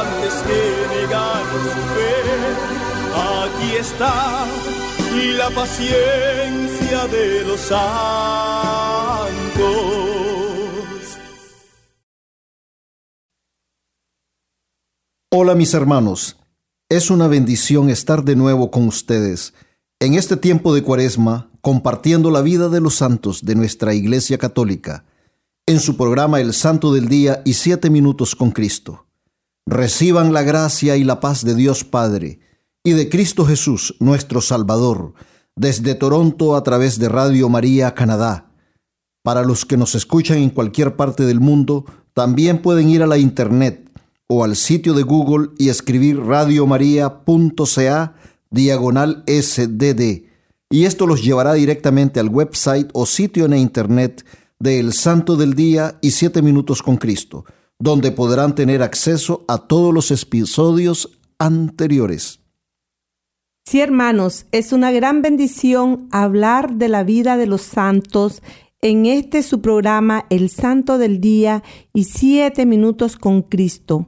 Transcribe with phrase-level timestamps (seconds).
[0.00, 0.60] antes que
[0.96, 2.16] negar su fe.
[3.14, 4.46] Aquí está
[5.38, 7.86] la paciencia de los santos.
[15.32, 16.36] Hola mis hermanos,
[16.88, 19.54] es una bendición estar de nuevo con ustedes
[20.00, 25.04] en este tiempo de cuaresma compartiendo la vida de los santos de nuestra Iglesia Católica
[25.66, 29.05] en su programa El Santo del Día y Siete Minutos con Cristo.
[29.68, 32.38] Reciban la gracia y la paz de Dios Padre
[32.84, 35.14] y de Cristo Jesús, nuestro Salvador,
[35.56, 38.52] desde Toronto a través de Radio María Canadá.
[39.24, 43.18] Para los que nos escuchan en cualquier parte del mundo, también pueden ir a la
[43.18, 43.90] internet
[44.28, 48.14] o al sitio de Google y escribir radiomaria.ca
[48.50, 50.26] diagonal SDD.
[50.70, 54.24] Y esto los llevará directamente al website o sitio en internet
[54.60, 57.44] de El Santo del Día y Siete Minutos con Cristo,
[57.78, 62.40] donde podrán tener acceso a todos los episodios anteriores.
[63.64, 68.42] Sí, hermanos, es una gran bendición hablar de la vida de los santos
[68.80, 74.06] en este su programa El Santo del Día y Siete Minutos con Cristo.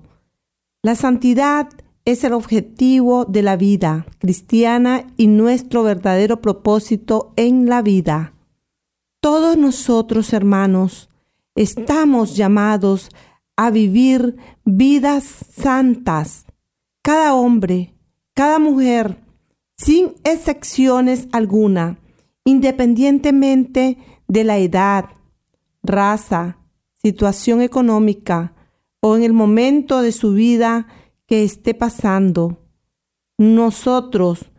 [0.83, 1.69] La santidad
[2.05, 8.35] es el objetivo de la vida cristiana y nuestro verdadero propósito en la vida.
[9.21, 11.11] Todos nosotros, hermanos,
[11.57, 13.28] estamos llamados a
[13.71, 16.47] vivir vidas santas.
[17.03, 17.95] Cada hombre,
[18.35, 19.21] cada mujer,
[19.77, 21.99] sin excepciones alguna,
[22.45, 23.99] independientemente
[24.29, 25.07] de la edad,
[25.83, 26.59] raza,
[27.03, 28.55] situación económica
[29.01, 30.87] o en el momento de su vida
[31.27, 32.59] que esté pasando.
[33.39, 34.51] Nosotros,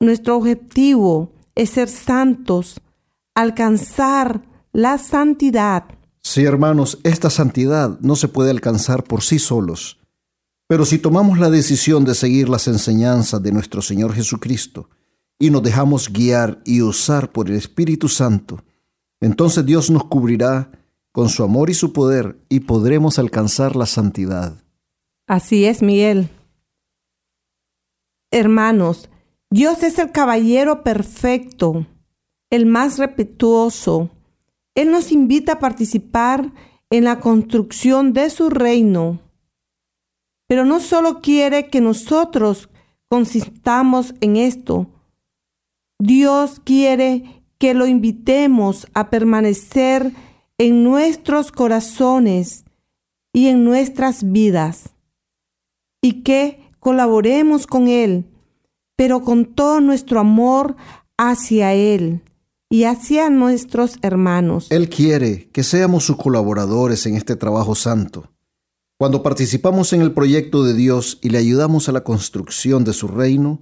[0.00, 2.80] nuestro objetivo es ser santos,
[3.34, 4.42] alcanzar
[4.72, 5.84] la santidad.
[6.22, 9.98] Sí, hermanos, esta santidad no se puede alcanzar por sí solos
[10.72, 14.88] pero si tomamos la decisión de seguir las enseñanzas de nuestro Señor Jesucristo
[15.38, 18.64] y nos dejamos guiar y usar por el Espíritu Santo,
[19.20, 20.70] entonces Dios nos cubrirá
[21.12, 24.64] con su amor y su poder y podremos alcanzar la santidad.
[25.26, 26.30] Así es, Miguel.
[28.30, 29.10] Hermanos,
[29.50, 31.86] Dios es el caballero perfecto,
[32.48, 34.08] el más respetuoso.
[34.74, 36.52] Él nos invita a participar
[36.90, 39.20] en la construcción de su reino.
[40.48, 42.68] Pero no solo quiere que nosotros
[43.08, 44.88] consistamos en esto.
[45.98, 50.12] Dios quiere que lo invitemos a permanecer
[50.58, 52.64] en nuestros corazones
[53.32, 54.94] y en nuestras vidas.
[56.02, 58.26] Y que colaboremos con Él,
[58.96, 60.76] pero con todo nuestro amor
[61.16, 62.22] hacia Él
[62.72, 64.68] y hacia nuestros hermanos.
[64.70, 68.30] Él quiere que seamos sus colaboradores en este trabajo santo.
[68.98, 73.08] Cuando participamos en el proyecto de Dios y le ayudamos a la construcción de su
[73.08, 73.60] reino,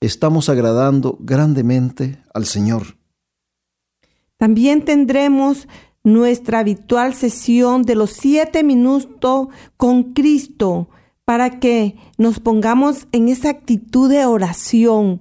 [0.00, 2.98] estamos agradando grandemente al Señor.
[4.36, 5.66] También tendremos
[6.04, 10.88] nuestra habitual sesión de los siete minutos con Cristo
[11.24, 15.20] para que nos pongamos en esa actitud de oración,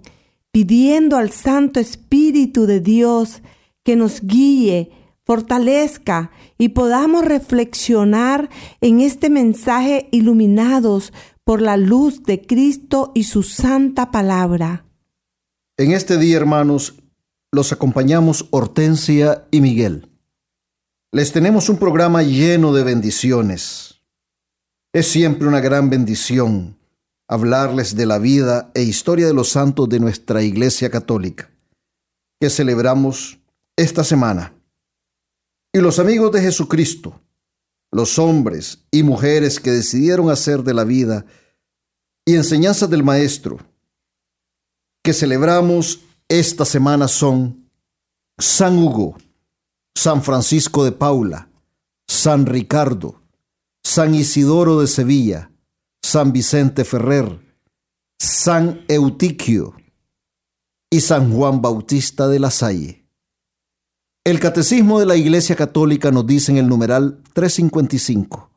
[0.52, 3.42] pidiendo al Santo Espíritu de Dios
[3.84, 4.92] que nos guíe,
[5.26, 8.50] fortalezca y podamos reflexionar
[8.82, 11.14] en este mensaje iluminados
[11.44, 14.86] por la luz de Cristo y su santa palabra.
[15.78, 16.96] En este día, hermanos,
[17.52, 20.10] los acompañamos Hortensia y Miguel.
[21.12, 24.02] Les tenemos un programa lleno de bendiciones.
[24.94, 26.78] Es siempre una gran bendición
[27.32, 31.50] hablarles de la vida e historia de los santos de nuestra Iglesia Católica,
[32.42, 33.40] que celebramos
[33.78, 34.54] esta semana.
[35.72, 37.22] Y los amigos de Jesucristo,
[37.90, 41.26] los hombres y mujeres que decidieron hacer de la vida
[42.26, 43.60] y enseñanzas del Maestro
[45.02, 47.72] que celebramos esta semana son
[48.38, 49.16] San Hugo,
[49.96, 51.50] San Francisco de Paula,
[52.10, 53.22] San Ricardo,
[53.86, 55.51] San Isidoro de Sevilla,
[56.04, 57.40] San Vicente Ferrer,
[58.20, 59.76] San Eutiquio
[60.90, 63.06] y San Juan Bautista de la Salle.
[64.26, 68.52] El Catecismo de la Iglesia Católica nos dice en el numeral 355,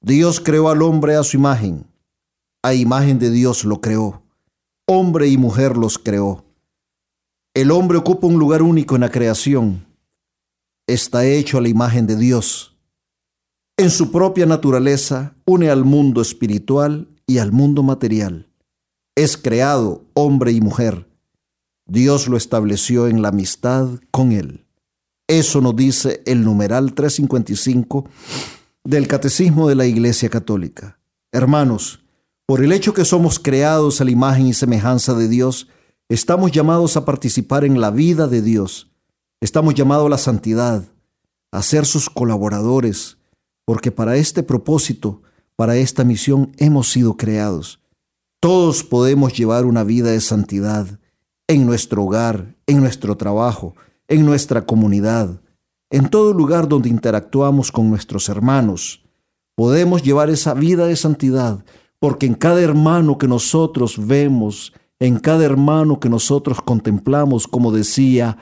[0.00, 1.86] Dios creó al hombre a su imagen,
[2.62, 4.22] a imagen de Dios lo creó,
[4.86, 6.44] hombre y mujer los creó.
[7.54, 9.86] El hombre ocupa un lugar único en la creación,
[10.86, 12.77] está hecho a la imagen de Dios.
[13.80, 18.48] En su propia naturaleza une al mundo espiritual y al mundo material.
[19.14, 21.08] Es creado hombre y mujer.
[21.86, 24.66] Dios lo estableció en la amistad con él.
[25.28, 28.04] Eso nos dice el numeral 355
[28.82, 30.98] del Catecismo de la Iglesia Católica.
[31.30, 32.00] Hermanos,
[32.46, 35.68] por el hecho que somos creados a la imagen y semejanza de Dios,
[36.08, 38.90] estamos llamados a participar en la vida de Dios.
[39.40, 40.82] Estamos llamados a la santidad,
[41.52, 43.17] a ser sus colaboradores,
[43.68, 45.20] porque para este propósito,
[45.54, 47.80] para esta misión hemos sido creados.
[48.40, 50.98] Todos podemos llevar una vida de santidad
[51.46, 53.74] en nuestro hogar, en nuestro trabajo,
[54.08, 55.42] en nuestra comunidad,
[55.90, 59.04] en todo lugar donde interactuamos con nuestros hermanos.
[59.54, 61.62] Podemos llevar esa vida de santidad
[61.98, 68.38] porque en cada hermano que nosotros vemos, en cada hermano que nosotros contemplamos, como decía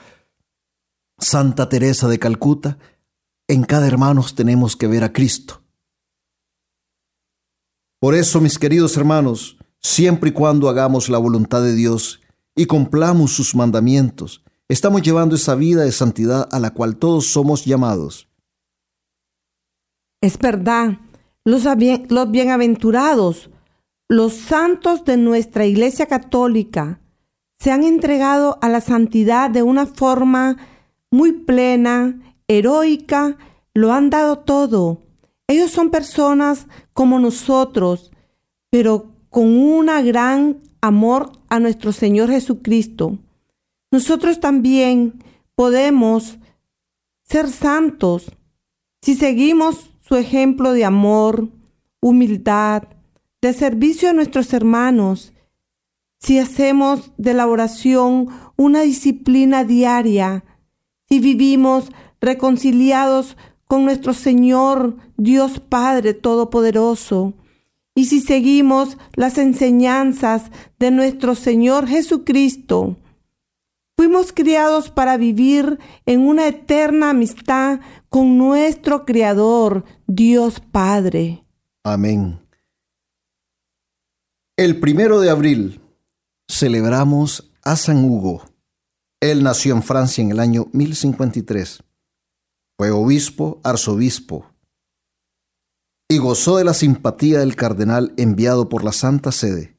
[1.18, 2.78] Santa Teresa de Calcuta,
[3.48, 5.62] en cada hermano tenemos que ver a Cristo.
[8.00, 12.20] Por eso, mis queridos hermanos, siempre y cuando hagamos la voluntad de Dios
[12.54, 17.64] y cumplamos sus mandamientos, Estamos llevando esa vida de santidad a la cual todos somos
[17.64, 18.28] llamados.
[20.20, 20.98] Es verdad,
[21.44, 21.62] los,
[22.08, 23.50] los bienaventurados,
[24.08, 27.00] los santos de nuestra Iglesia Católica,
[27.60, 30.56] se han entregado a la santidad de una forma
[31.12, 33.36] muy plena, heroica,
[33.74, 35.02] lo han dado todo.
[35.46, 38.10] Ellos son personas como nosotros,
[38.70, 43.18] pero con un gran amor a nuestro Señor Jesucristo.
[43.90, 45.22] Nosotros también
[45.54, 46.38] podemos
[47.22, 48.30] ser santos
[49.02, 51.48] si seguimos su ejemplo de amor,
[52.00, 52.84] humildad,
[53.40, 55.32] de servicio a nuestros hermanos,
[56.18, 60.44] si hacemos de la oración una disciplina diaria,
[61.08, 61.90] si vivimos
[62.20, 63.36] reconciliados
[63.66, 67.34] con nuestro Señor Dios Padre Todopoderoso,
[67.94, 72.96] y si seguimos las enseñanzas de nuestro Señor Jesucristo,
[73.98, 77.80] Fuimos criados para vivir en una eterna amistad
[78.10, 81.46] con nuestro Creador, Dios Padre.
[81.82, 82.38] Amén.
[84.54, 85.80] El primero de abril
[86.46, 88.42] celebramos a San Hugo.
[89.18, 91.82] Él nació en Francia en el año 1053.
[92.78, 94.46] Fue obispo, arzobispo,
[96.08, 99.76] y gozó de la simpatía del cardenal enviado por la Santa Sede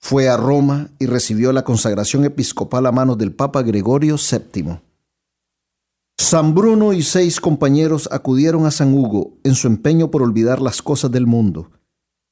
[0.00, 4.80] fue a Roma y recibió la consagración episcopal a manos del Papa Gregorio VII.
[6.16, 10.82] San Bruno y seis compañeros acudieron a San Hugo en su empeño por olvidar las
[10.82, 11.70] cosas del mundo,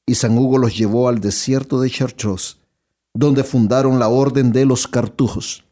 [0.05, 2.57] y San Hugo los llevó al desierto de Chartreuse,
[3.13, 5.65] donde fundaron la Orden de los Cartujos.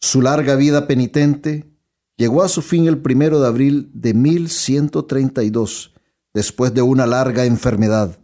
[0.00, 1.66] Su larga vida penitente
[2.16, 5.92] llegó a su fin el primero de abril de 1132,
[6.32, 8.18] después de una larga enfermedad.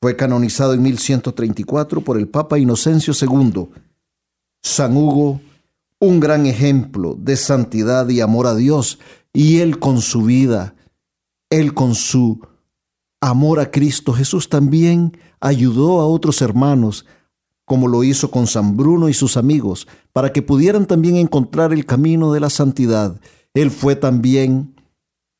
[0.00, 3.68] Fue canonizado en 1134 por el Papa Inocencio II.
[4.62, 5.40] San Hugo,
[5.98, 8.98] un gran ejemplo de santidad y amor a Dios,
[9.32, 10.74] y él con su vida,
[11.50, 12.40] él con su
[13.20, 17.06] amor a Cristo Jesús también ayudó a otros hermanos,
[17.72, 21.86] como lo hizo con San Bruno y sus amigos, para que pudieran también encontrar el
[21.86, 23.18] camino de la santidad.
[23.54, 24.74] Él fue también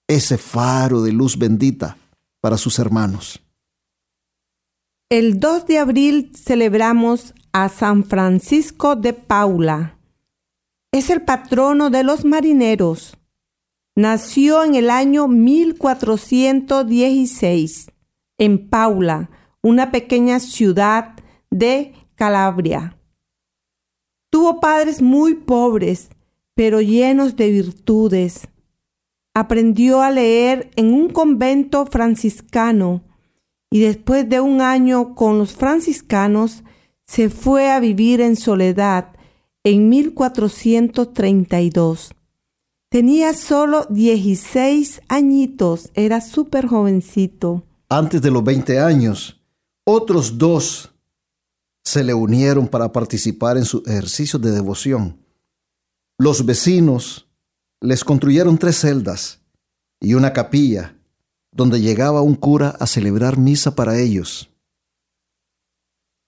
[0.08, 1.98] ese faro de luz bendita
[2.40, 3.42] para sus hermanos.
[5.10, 9.98] El 2 de abril celebramos a San Francisco de Paula.
[10.90, 13.18] Es el patrono de los marineros.
[13.94, 17.92] Nació en el año 1416
[18.38, 19.28] en Paula,
[19.60, 21.12] una pequeña ciudad
[21.50, 22.96] de Calabria.
[24.30, 26.08] Tuvo padres muy pobres,
[26.54, 28.48] pero llenos de virtudes.
[29.34, 33.02] Aprendió a leer en un convento franciscano
[33.70, 36.64] y después de un año con los franciscanos
[37.04, 39.08] se fue a vivir en soledad
[39.64, 42.14] en 1432.
[42.90, 47.64] Tenía solo 16 añitos, era súper jovencito.
[47.88, 49.38] Antes de los 20 años,
[49.84, 50.91] Otros dos
[51.84, 55.18] se le unieron para participar en sus ejercicios de devoción.
[56.18, 57.26] Los vecinos
[57.80, 59.40] les construyeron tres celdas
[60.00, 60.96] y una capilla
[61.50, 64.48] donde llegaba un cura a celebrar misa para ellos.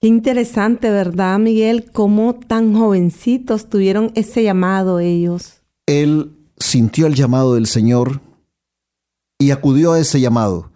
[0.00, 1.90] Qué interesante, ¿verdad, Miguel?
[1.90, 5.62] Cómo tan jovencitos tuvieron ese llamado ellos.
[5.86, 8.20] Él sintió el llamado del Señor
[9.38, 10.70] y acudió a ese llamado.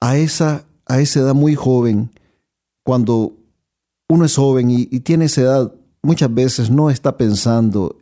[0.00, 2.10] A esa, a esa edad muy joven,
[2.84, 3.36] cuando
[4.12, 7.96] uno es joven y, tiene esa edad, muchas veces no está pensando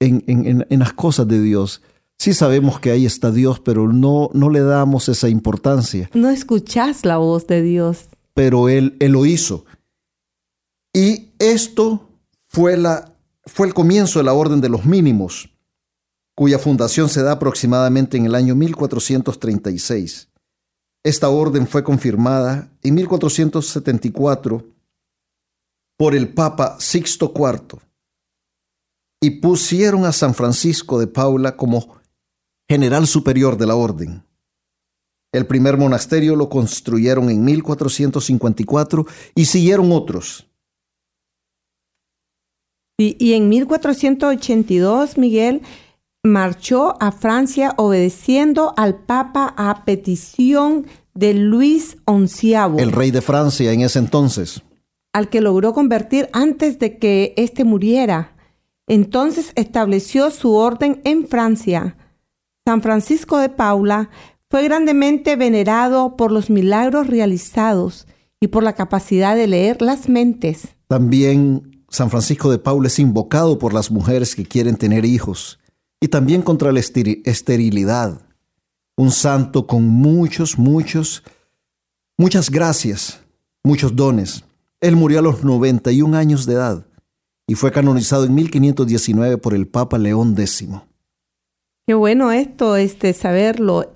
[0.00, 1.82] en, en, las cosas de Dios.
[2.18, 6.08] Sí sabemos que ahí está Dios, pero no, no le damos esa importancia.
[6.14, 8.08] No escuchas la voz de Dios.
[8.32, 9.66] Pero Él, él lo hizo.
[10.94, 12.08] Y esto
[12.48, 13.12] fue, la,
[13.44, 15.50] fue el comienzo de la Orden de los Mínimos,
[16.34, 20.28] cuya fundación se da aproximadamente en el año 1436.
[21.04, 24.75] Esta orden fue confirmada en 1474
[25.96, 27.80] por el Papa Sixto IV
[29.20, 31.96] y pusieron a San Francisco de Paula como
[32.68, 34.24] general superior de la orden.
[35.32, 40.46] El primer monasterio lo construyeron en 1454 y siguieron otros.
[42.98, 45.62] Y, y en 1482, Miguel
[46.24, 52.54] marchó a Francia obedeciendo al Papa a petición de Luis XI.
[52.78, 54.62] El rey de Francia en ese entonces
[55.16, 58.36] al que logró convertir antes de que éste muriera.
[58.86, 61.96] Entonces estableció su orden en Francia.
[62.66, 64.10] San Francisco de Paula
[64.50, 68.06] fue grandemente venerado por los milagros realizados
[68.40, 70.76] y por la capacidad de leer las mentes.
[70.86, 75.58] También San Francisco de Paula es invocado por las mujeres que quieren tener hijos
[75.98, 78.20] y también contra la esterilidad.
[78.98, 81.22] Un santo con muchos, muchos,
[82.18, 83.22] muchas gracias,
[83.64, 84.44] muchos dones.
[84.86, 86.86] Él murió a los 91 años de edad
[87.48, 90.68] y fue canonizado en 1519 por el Papa León X.
[91.84, 93.90] Qué bueno esto, este, saberlo.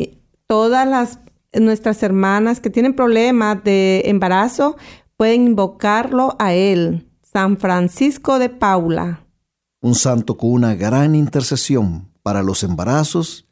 [0.49, 1.21] Todas las
[1.53, 4.77] nuestras hermanas que tienen problemas de embarazo
[5.17, 9.25] pueden invocarlo a él, San Francisco de Paula.
[9.83, 13.47] Un santo con una gran intercesión para los embarazos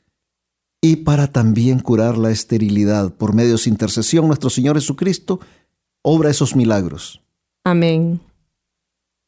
[0.81, 3.15] y para también curar la esterilidad.
[3.15, 5.39] Por medio de su intercesión, nuestro Señor Jesucristo
[6.03, 7.23] obra esos milagros.
[7.69, 8.21] Amén.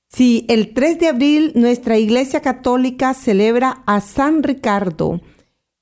[0.08, 5.20] Sí, el 3 de abril nuestra Iglesia Católica celebra a San Ricardo.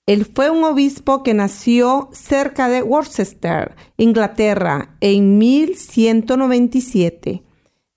[0.07, 7.43] Él fue un obispo que nació cerca de Worcester, Inglaterra, en 1197.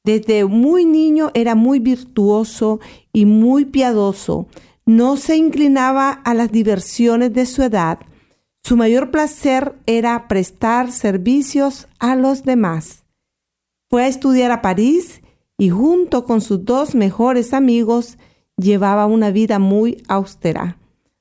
[0.04, 2.80] Desde muy niño era muy virtuoso
[3.12, 4.48] y muy piadoso.
[4.86, 8.00] No se inclinaba a las diversiones de su edad
[8.64, 13.01] su mayor placer era prestar servicios a los demás.
[13.92, 15.22] Fue a estudiar a París
[15.58, 18.18] y junto con sus dos mejores amigos
[18.56, 20.78] llevaba una vida muy austera.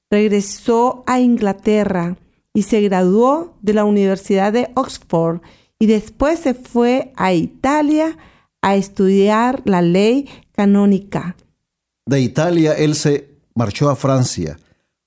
[0.08, 2.16] Regresó a Inglaterra
[2.54, 5.40] y se graduó de la Universidad de Oxford
[5.80, 8.16] y después se fue a Italia
[8.62, 11.34] a estudiar la ley canónica.
[12.06, 14.60] De Italia él se marchó a Francia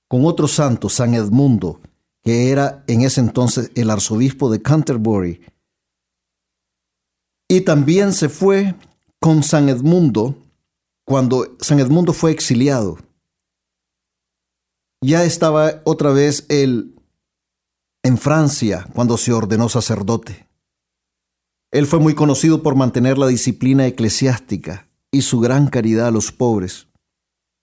[0.06, 1.80] con otro santo, San Edmundo,
[2.22, 5.40] que era en ese entonces el arzobispo de Canterbury.
[7.54, 8.74] Y también se fue
[9.20, 10.34] con San Edmundo
[11.06, 12.98] cuando San Edmundo fue exiliado.
[15.00, 16.96] Ya estaba otra vez él
[18.02, 20.48] en Francia cuando se ordenó sacerdote.
[21.70, 26.32] Él fue muy conocido por mantener la disciplina eclesiástica y su gran caridad a los
[26.32, 26.88] pobres.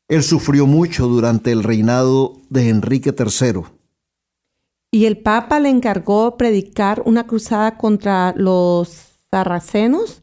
[0.07, 3.63] Él sufrió mucho durante el reinado de Enrique III
[4.93, 10.21] y el Papa le encargó predicar una cruzada contra los sarracenos.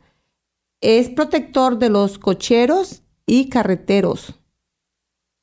[0.81, 4.35] Es protector de los cocheros y carreteros.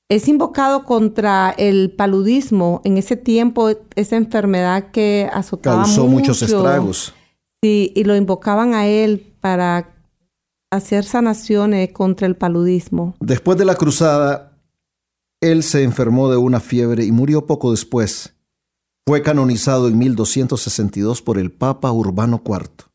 [0.07, 2.81] Es invocado contra el paludismo.
[2.83, 7.13] En ese tiempo, esa enfermedad que azotaba Causó muchos estragos.
[7.63, 9.95] Sí, y lo invocaban a él para
[10.71, 13.15] hacer sanaciones contra el paludismo.
[13.19, 14.59] Después de la cruzada,
[15.41, 18.35] él se enfermó de una fiebre y murió poco después.
[19.07, 22.85] Fue canonizado en 1262 por el Papa Urbano IV.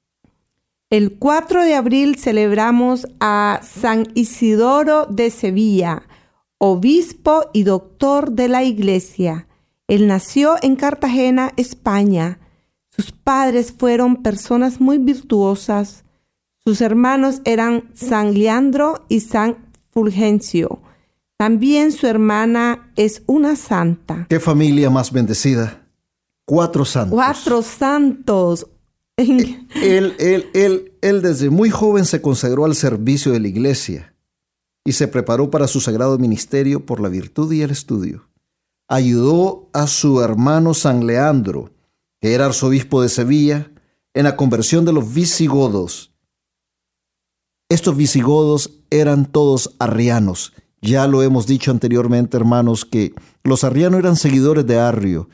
[0.91, 6.03] El 4 de abril celebramos a San Isidoro de Sevilla,
[6.59, 9.47] obispo y doctor de la Iglesia.
[9.87, 12.41] Él nació en Cartagena, España.
[12.89, 16.05] Sus padres fueron personas muy virtuosas.
[16.59, 20.83] Sus hermanos eran San Leandro y San Fulgencio.
[21.37, 24.27] También su hermana es una santa.
[24.29, 25.87] ¡Qué familia más bendecida!
[26.45, 27.15] Cuatro santos.
[27.15, 28.67] Cuatro santos.
[29.21, 34.15] Él, él, él, él desde muy joven se consagró al servicio de la iglesia
[34.85, 38.29] y se preparó para su sagrado ministerio por la virtud y el estudio.
[38.89, 41.71] Ayudó a su hermano San Leandro,
[42.21, 43.71] que era arzobispo de Sevilla,
[44.15, 46.13] en la conversión de los visigodos.
[47.69, 50.53] Estos visigodos eran todos arrianos.
[50.83, 55.29] Ya lo hemos dicho anteriormente, hermanos, que los arrianos eran seguidores de Arrio.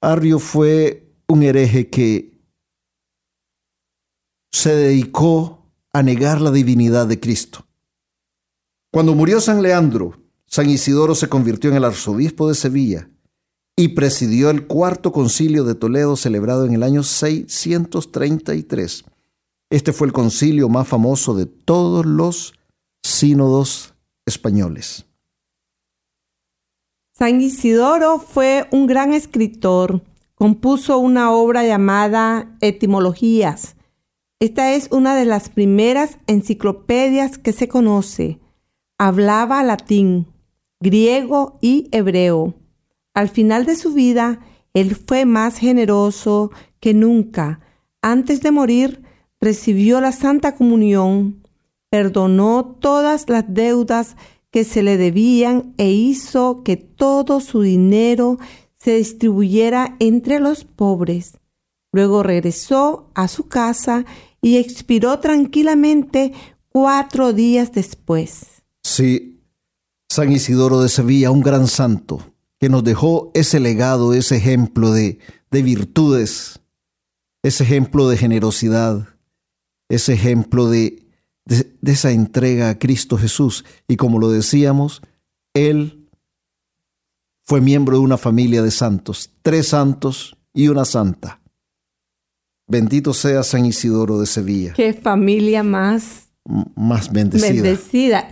[0.00, 2.35] Arrio fue un hereje que
[4.56, 5.58] se dedicó
[5.92, 7.66] a negar la divinidad de Cristo.
[8.90, 10.14] Cuando murió San Leandro,
[10.46, 13.10] San Isidoro se convirtió en el arzobispo de Sevilla
[13.76, 19.04] y presidió el cuarto concilio de Toledo celebrado en el año 633.
[19.68, 22.54] Este fue el concilio más famoso de todos los
[23.02, 23.92] sínodos
[24.24, 25.04] españoles.
[27.12, 30.00] San Isidoro fue un gran escritor.
[30.34, 33.75] Compuso una obra llamada Etimologías.
[34.38, 38.38] Esta es una de las primeras enciclopedias que se conoce.
[38.98, 40.26] Hablaba latín,
[40.78, 42.54] griego y hebreo.
[43.14, 44.40] Al final de su vida,
[44.74, 46.50] él fue más generoso
[46.80, 47.60] que nunca.
[48.02, 49.02] Antes de morir,
[49.40, 51.42] recibió la Santa Comunión,
[51.88, 54.16] perdonó todas las deudas
[54.50, 58.36] que se le debían e hizo que todo su dinero
[58.74, 61.38] se distribuyera entre los pobres.
[61.96, 64.04] Luego regresó a su casa
[64.42, 66.34] y expiró tranquilamente
[66.68, 68.62] cuatro días después.
[68.82, 69.42] Sí,
[70.06, 75.20] San Isidoro de Sevilla, un gran santo, que nos dejó ese legado, ese ejemplo de,
[75.50, 76.60] de virtudes,
[77.42, 79.08] ese ejemplo de generosidad,
[79.88, 81.08] ese ejemplo de,
[81.46, 83.64] de, de, esa entrega a Cristo Jesús.
[83.88, 85.00] Y como lo decíamos,
[85.54, 86.10] Él
[87.46, 91.40] fue miembro de una familia de santos, tres santos y una santa.
[92.68, 94.72] Bendito sea San Isidoro de Sevilla.
[94.74, 96.26] Qué familia más
[96.74, 97.50] más bendecida.
[97.50, 98.30] Bendecida.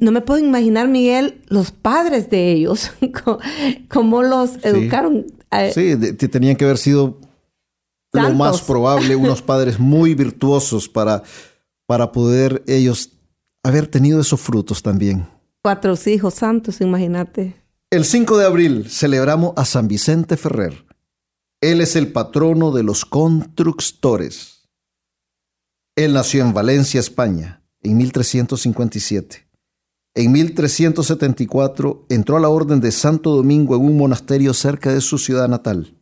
[0.00, 2.90] No me puedo imaginar, Miguel, los padres de ellos,
[3.88, 5.26] cómo los educaron.
[5.72, 5.96] Sí,
[6.28, 7.20] tenían que haber sido
[8.12, 11.22] lo más probable unos padres muy virtuosos para,
[11.86, 13.12] para poder ellos
[13.62, 15.26] haber tenido esos frutos también.
[15.62, 17.56] Cuatro hijos santos, imagínate.
[17.90, 20.83] El 5 de abril celebramos a San Vicente Ferrer.
[21.64, 24.68] Él es el patrono de los constructores.
[25.96, 29.48] Él nació en Valencia, España, en 1357.
[30.14, 35.16] En 1374 entró a la Orden de Santo Domingo en un monasterio cerca de su
[35.16, 35.96] ciudad natal.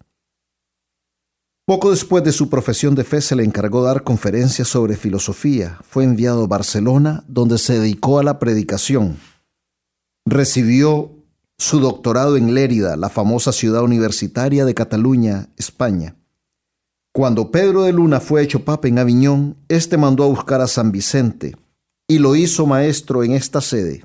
[1.65, 5.79] Poco después de su profesión de fe se le encargó dar conferencias sobre filosofía.
[5.85, 9.17] Fue enviado a Barcelona, donde se dedicó a la predicación.
[10.27, 11.22] Recibió
[11.63, 16.17] su doctorado en Lérida, la famosa ciudad universitaria de Cataluña, España.
[17.15, 20.91] Cuando Pedro de Luna fue hecho papa en Aviñón, éste mandó a buscar a San
[20.91, 21.57] Vicente
[22.09, 24.05] y lo hizo maestro en esta sede.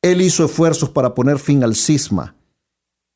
[0.00, 2.36] Él hizo esfuerzos para poner fin al cisma,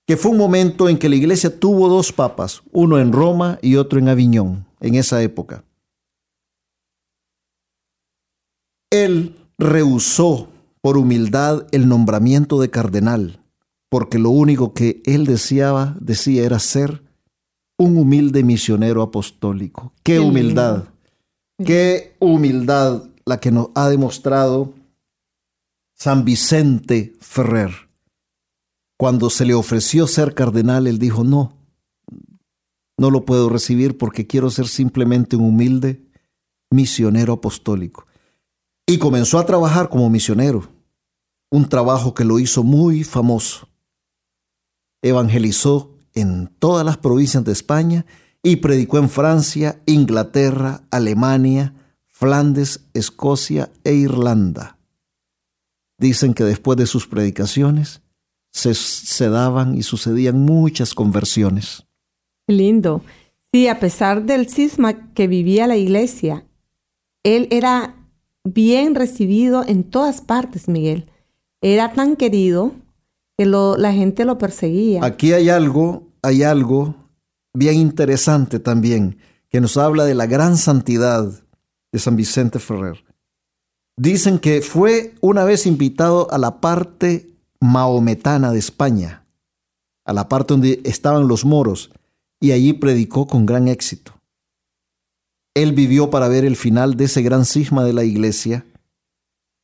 [0.07, 3.77] que fue un momento en que la iglesia tuvo dos papas, uno en Roma y
[3.77, 5.65] otro en Aviñón, en esa época.
[8.91, 10.49] Él rehusó
[10.83, 13.41] por humildad el nombramiento de cardenal,
[13.89, 17.03] porque lo único que él deseaba, decía, era ser
[17.79, 19.93] un humilde misionero apostólico.
[20.03, 20.85] Qué, humildad,
[21.65, 24.75] qué humildad la que nos ha demostrado
[25.95, 27.71] San Vicente Ferrer.
[28.99, 31.53] Cuando se le ofreció ser cardenal, él dijo, no,
[32.99, 36.03] no lo puedo recibir porque quiero ser simplemente un humilde
[36.71, 38.07] misionero apostólico.
[38.87, 40.69] Y comenzó a trabajar como misionero,
[41.51, 43.69] un trabajo que lo hizo muy famoso.
[45.03, 48.07] Evangelizó en todas las provincias de España
[48.43, 51.75] y predicó en Francia, Inglaterra, Alemania,
[52.07, 54.79] Flandes, Escocia e Irlanda.
[55.99, 58.03] Dicen que después de sus predicaciones
[58.53, 61.85] se, daban y sucedían muchas conversiones.
[62.47, 63.03] Lindo.
[63.53, 66.47] Sí, a pesar del cisma que vivía la iglesia,
[67.23, 67.97] él era
[68.45, 71.11] bien recibido en todas partes, Miguel.
[71.61, 72.75] Era tan querido
[73.37, 75.05] que la gente lo perseguía.
[75.05, 76.95] Aquí hay algo, hay algo
[77.55, 79.19] bien interesante también,
[79.49, 81.31] que nos habla de la gran santidad
[81.93, 83.05] de San Vicente Ferrer.
[83.99, 89.27] Dicen que fue una vez invitado a la parte maometana de España,
[90.05, 91.91] a la parte donde estaban los moros,
[92.41, 94.13] y allí predicó con gran éxito.
[95.55, 98.67] Él vivió para ver el final de ese gran cisma de la iglesia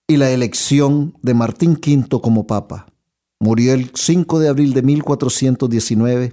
[0.09, 2.92] y la elección de Martín V como papa.
[3.43, 6.33] Murió el 5 de abril de 1419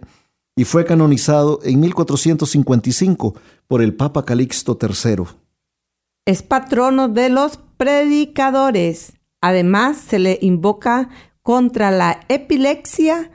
[0.56, 3.34] y fue canonizado en 1455
[3.66, 5.24] por el Papa Calixto III.
[6.28, 9.14] Es patrono de los predicadores.
[9.42, 11.10] Además, se le invoca
[11.42, 13.32] contra la epilepsia,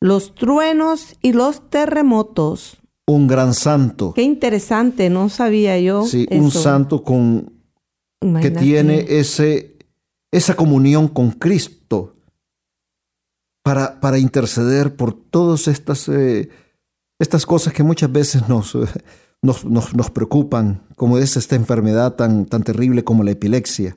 [0.00, 2.78] los truenos y los terremotos.
[3.06, 4.14] Un gran santo.
[4.14, 6.06] Qué interesante, no sabía yo.
[6.06, 7.52] Sí, un santo con
[8.40, 9.76] que tiene ese,
[10.32, 12.16] esa comunión con Cristo
[14.00, 16.48] para, interceder por todas estas, eh,
[17.18, 18.76] estas cosas que muchas veces nos,
[19.42, 23.96] nos, nos, preocupan, como es esta enfermedad tan, tan terrible como la epilepsia.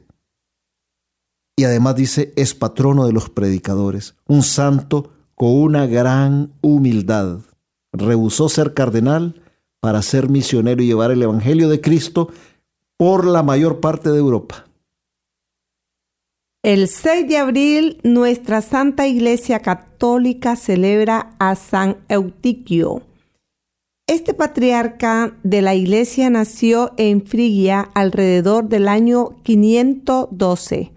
[1.55, 7.39] Y además dice, es patrono de los predicadores, un santo con una gran humildad.
[7.91, 9.41] Rehusó ser cardenal
[9.79, 12.29] para ser misionero y llevar el Evangelio de Cristo
[12.97, 14.65] por la mayor parte de Europa.
[16.65, 23.01] El 6 de abril, nuestra Santa Iglesia Católica celebra a San Eutiquio.
[24.07, 30.93] Este patriarca de la Iglesia nació en Frigia alrededor del año 512.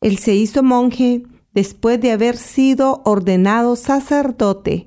[0.00, 4.86] Él se hizo monje después de haber sido ordenado sacerdote.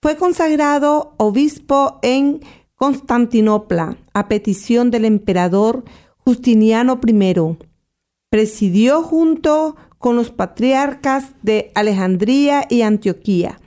[0.00, 2.40] Fue consagrado obispo en
[2.74, 5.84] Constantinopla a petición del emperador
[6.24, 7.71] Justiniano I.
[8.32, 13.60] Presidió junto con los patriarcas de Alejandría y Antioquía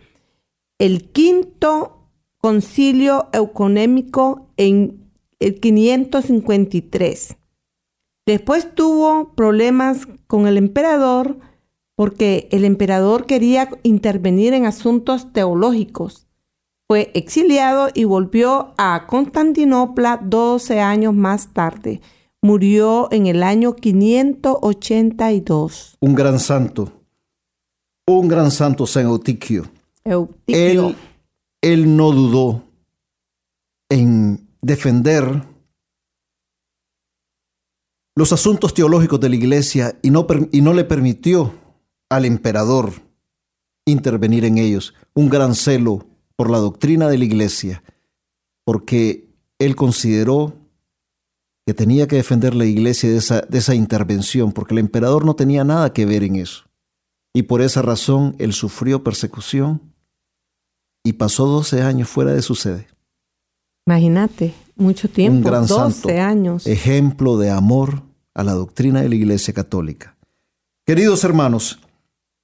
[0.79, 7.37] el quinto concilio euconémico en el 553.
[8.25, 11.37] Después tuvo problemas con el emperador
[11.95, 16.25] porque el emperador quería intervenir en asuntos teológicos
[16.87, 21.99] fue exiliado y volvió a Constantinopla 12 años más tarde.
[22.45, 25.97] Murió en el año 582.
[25.99, 26.91] Un gran santo,
[28.05, 29.65] un gran santo San Eutiquio.
[30.45, 30.95] Él,
[31.59, 32.61] él no dudó
[33.89, 35.41] en defender
[38.13, 41.51] los asuntos teológicos de la iglesia y no, y no le permitió
[42.09, 42.91] al emperador
[43.87, 44.93] intervenir en ellos.
[45.15, 46.05] Un gran celo
[46.35, 47.83] por la doctrina de la iglesia,
[48.63, 50.64] porque él consideró
[51.65, 55.35] que tenía que defender la iglesia de esa, de esa intervención, porque el emperador no
[55.35, 56.65] tenía nada que ver en eso.
[57.33, 59.81] Y por esa razón él sufrió persecución
[61.03, 62.87] y pasó 12 años fuera de su sede.
[63.87, 66.67] Imagínate, mucho tiempo, Un gran 12 santo, años.
[66.67, 70.17] Ejemplo de amor a la doctrina de la Iglesia Católica.
[70.85, 71.79] Queridos hermanos,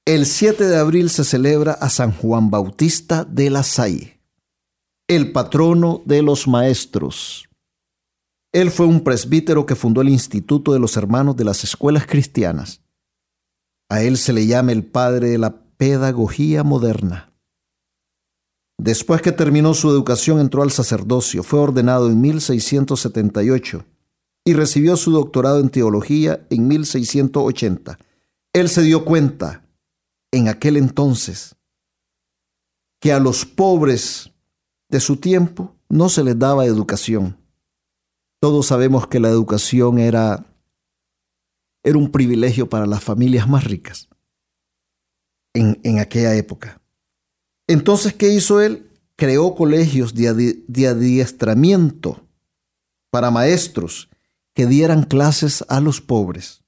[0.05, 4.19] el 7 de abril se celebra a San Juan Bautista de la Salle,
[5.07, 7.47] el patrono de los maestros.
[8.53, 12.81] Él fue un presbítero que fundó el Instituto de los Hermanos de las Escuelas Cristianas.
[13.89, 17.33] A él se le llama el padre de la pedagogía moderna.
[18.77, 23.85] Después que terminó su educación entró al sacerdocio, fue ordenado en 1678
[24.43, 27.99] y recibió su doctorado en teología en 1680.
[28.53, 29.63] Él se dio cuenta
[30.31, 31.55] en aquel entonces
[32.99, 34.31] que a los pobres
[34.89, 37.40] de su tiempo no se les daba educación.
[38.41, 40.47] Todos sabemos que la educación era,
[41.83, 44.09] era un privilegio para las familias más ricas
[45.53, 46.81] en, en aquella época.
[47.67, 48.89] Entonces, ¿qué hizo él?
[49.15, 52.25] Creó colegios de, de adiestramiento
[53.11, 54.09] para maestros
[54.55, 56.63] que dieran clases a los pobres.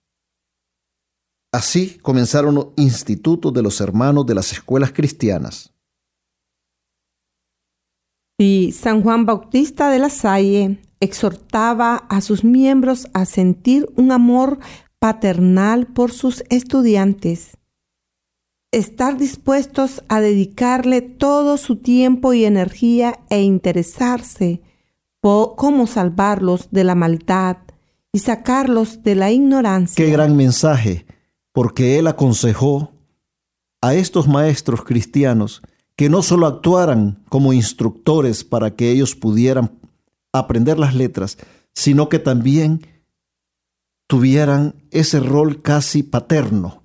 [1.52, 5.74] Así comenzaron los institutos de los hermanos de las escuelas cristianas.
[8.38, 14.60] Y San Juan Bautista de la Salle exhortaba a sus miembros a sentir un amor
[15.00, 17.58] paternal por sus estudiantes,
[18.72, 24.62] estar dispuestos a dedicarle todo su tiempo y energía e interesarse
[25.20, 27.58] por cómo salvarlos de la maldad
[28.14, 30.04] y sacarlos de la ignorancia.
[30.04, 31.06] Qué gran mensaje
[31.52, 32.92] porque él aconsejó
[33.82, 35.62] a estos maestros cristianos
[35.98, 39.83] que no solo actuaran como instructores para que ellos pudieran
[40.34, 41.38] aprender las letras,
[41.74, 42.86] sino que también
[44.08, 46.84] tuvieran ese rol casi paterno,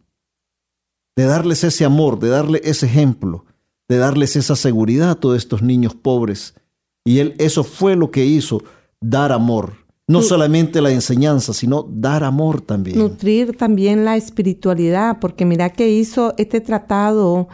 [1.17, 3.45] de darles ese amor, de darle ese ejemplo,
[3.89, 6.55] de darles esa seguridad a todos estos niños pobres.
[7.05, 8.63] Y él eso fue lo que hizo,
[9.01, 9.89] dar amor.
[10.07, 12.99] No solamente la enseñanza, sino dar amor también.
[12.99, 17.49] Nutrir también la espiritualidad, porque mira que hizo este tratado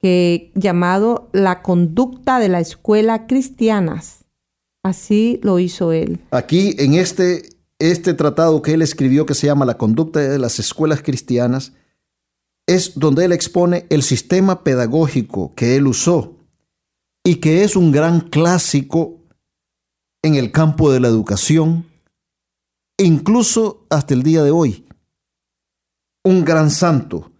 [0.00, 4.19] que, llamado La conducta de la escuela cristianas.
[4.82, 6.20] Así lo hizo él.
[6.30, 7.42] Aquí en este,
[7.78, 11.72] este tratado que él escribió que se llama La conducta de las escuelas cristianas,
[12.66, 16.36] es donde él expone el sistema pedagógico que él usó
[17.24, 19.20] y que es un gran clásico
[20.22, 21.86] en el campo de la educación,
[22.96, 24.86] incluso hasta el día de hoy.
[26.22, 27.32] Un gran santo.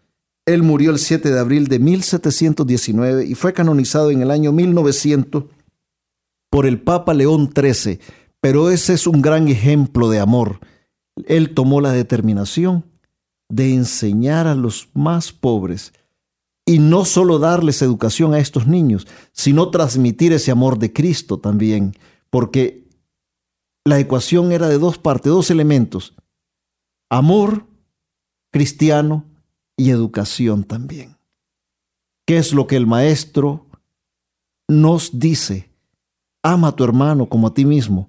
[0.46, 5.44] Él murió el 7 de abril de 1719 y fue canonizado en el año 1900
[6.50, 8.00] por el Papa León XIII,
[8.40, 10.60] pero ese es un gran ejemplo de amor.
[11.26, 12.84] Él tomó la determinación
[13.48, 15.92] de enseñar a los más pobres
[16.66, 21.94] y no solo darles educación a estos niños, sino transmitir ese amor de Cristo también,
[22.30, 22.88] porque
[23.84, 26.14] la ecuación era de dos partes, dos elementos,
[27.08, 27.66] amor
[28.52, 29.24] cristiano
[29.76, 31.16] y educación también.
[32.26, 33.66] ¿Qué es lo que el maestro
[34.68, 35.69] nos dice?
[36.42, 38.08] Ama a tu hermano como a ti mismo.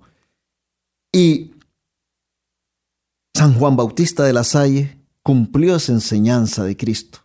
[1.13, 1.51] Y
[3.35, 7.19] San Juan Bautista de la Salle cumplió esa enseñanza de Cristo.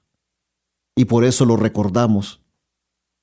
[0.97, 2.40] Y por eso lo recordamos,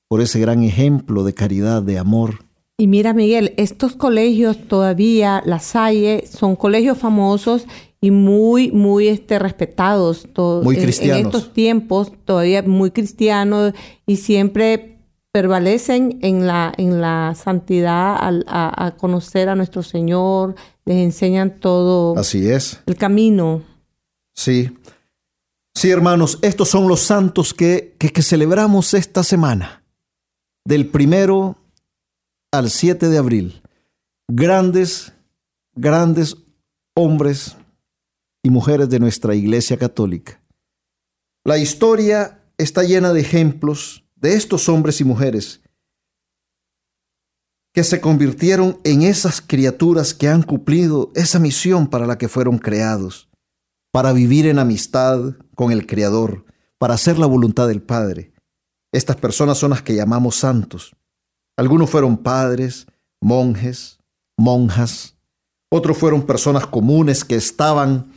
[0.08, 2.44] por ese gran ejemplo de caridad, de amor.
[2.78, 7.66] Y mira, Miguel, estos colegios todavía, la Salle, son colegios famosos
[8.00, 10.26] y muy, muy este, respetados.
[10.62, 11.18] muy cristianos.
[11.18, 13.74] En, estos tiempos, todavía muy cristianos
[14.06, 14.93] y siempre
[15.34, 22.16] prevalecen en la, en la santidad a, a conocer a nuestro Señor, les enseñan todo.
[22.16, 22.80] Así es.
[22.86, 23.64] El camino.
[24.32, 24.70] Sí.
[25.74, 29.82] Sí, hermanos, estos son los santos que, que, celebramos esta semana,
[30.64, 31.56] del primero
[32.52, 33.60] al 7 de abril.
[34.28, 35.14] Grandes,
[35.74, 36.36] grandes
[36.94, 37.56] hombres
[38.44, 40.40] y mujeres de nuestra Iglesia Católica.
[41.44, 45.60] La historia está llena de ejemplos de estos hombres y mujeres
[47.74, 52.56] que se convirtieron en esas criaturas que han cumplido esa misión para la que fueron
[52.56, 53.28] creados
[53.92, 56.46] para vivir en amistad con el Creador,
[56.78, 58.32] para hacer la voluntad del Padre.
[58.92, 60.96] Estas personas son las que llamamos santos.
[61.58, 62.86] Algunos fueron padres,
[63.20, 63.98] monjes,
[64.38, 65.16] monjas,
[65.70, 68.10] otros fueron personas comunes que estaban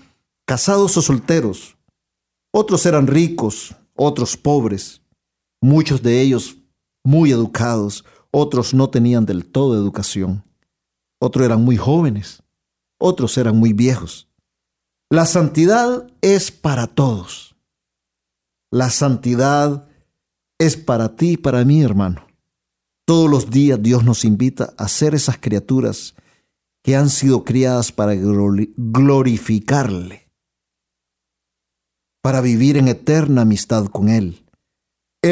[0.46, 1.78] casados o solteros,
[2.54, 5.02] otros eran ricos, otros pobres,
[5.62, 6.58] muchos de ellos
[7.04, 10.44] muy educados, otros no tenían del todo educación,
[11.20, 12.44] otros eran muy jóvenes,
[13.00, 14.28] otros eran muy viejos.
[15.10, 17.56] La santidad es para todos.
[18.72, 19.88] La santidad
[20.60, 22.28] es para ti y para mí, hermano.
[23.06, 26.14] Todos los días Dios nos invita a ser esas criaturas
[26.84, 30.30] que han sido criadas para glorificarle,
[32.22, 34.44] para vivir en eterna amistad con Él.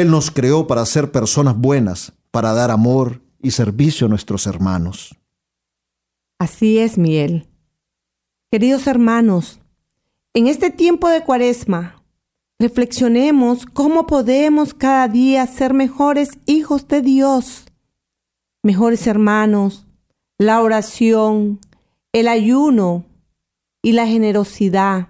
[0.00, 5.16] Él nos creó para ser personas buenas, para dar amor y servicio a nuestros hermanos.
[6.38, 7.46] Así es, Miel.
[8.50, 9.60] Queridos hermanos,
[10.34, 12.02] en este tiempo de cuaresma,
[12.58, 17.64] reflexionemos cómo podemos cada día ser mejores hijos de Dios,
[18.62, 19.86] mejores hermanos,
[20.38, 21.60] la oración,
[22.12, 23.04] el ayuno
[23.82, 25.08] y la generosidad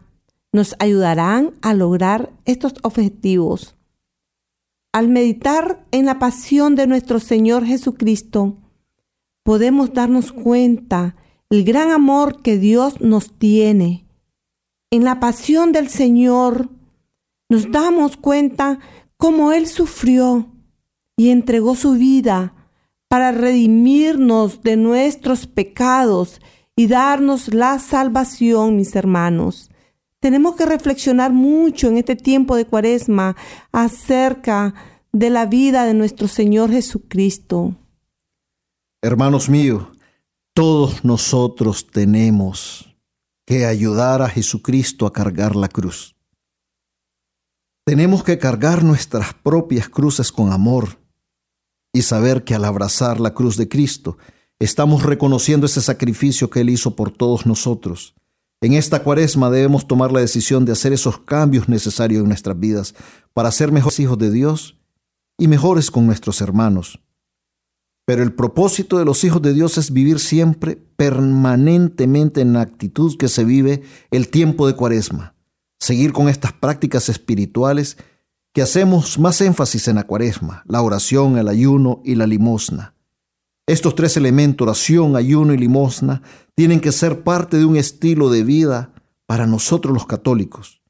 [0.52, 3.75] nos ayudarán a lograr estos objetivos.
[4.96, 8.56] Al meditar en la pasión de nuestro Señor Jesucristo,
[9.42, 11.16] podemos darnos cuenta
[11.50, 14.06] el gran amor que Dios nos tiene
[14.90, 16.70] en la pasión del Señor,
[17.50, 18.78] nos damos cuenta
[19.18, 20.50] cómo Él sufrió
[21.14, 22.54] y entregó su vida
[23.06, 26.40] para redimirnos de nuestros pecados
[26.74, 29.70] y darnos la salvación, mis hermanos.
[30.20, 33.36] Tenemos que reflexionar mucho en este tiempo de cuaresma
[33.72, 34.74] acerca
[35.12, 37.74] de la vida de nuestro Señor Jesucristo.
[39.02, 39.84] Hermanos míos,
[40.54, 42.96] todos nosotros tenemos
[43.46, 46.16] que ayudar a Jesucristo a cargar la cruz.
[47.84, 50.98] Tenemos que cargar nuestras propias cruces con amor
[51.92, 54.18] y saber que al abrazar la cruz de Cristo
[54.58, 58.14] estamos reconociendo ese sacrificio que Él hizo por todos nosotros.
[58.62, 62.94] En esta cuaresma debemos tomar la decisión de hacer esos cambios necesarios en nuestras vidas
[63.34, 64.78] para ser mejores hijos de Dios
[65.38, 67.00] y mejores con nuestros hermanos.
[68.06, 73.18] Pero el propósito de los hijos de Dios es vivir siempre, permanentemente en la actitud
[73.18, 75.34] que se vive el tiempo de cuaresma.
[75.78, 77.98] Seguir con estas prácticas espirituales
[78.54, 82.95] que hacemos más énfasis en la cuaresma, la oración, el ayuno y la limosna.
[83.66, 86.22] Estos tres elementos, oración, ayuno y limosna,
[86.54, 88.92] tienen que ser parte de un estilo de vida
[89.26, 90.82] para nosotros los católicos,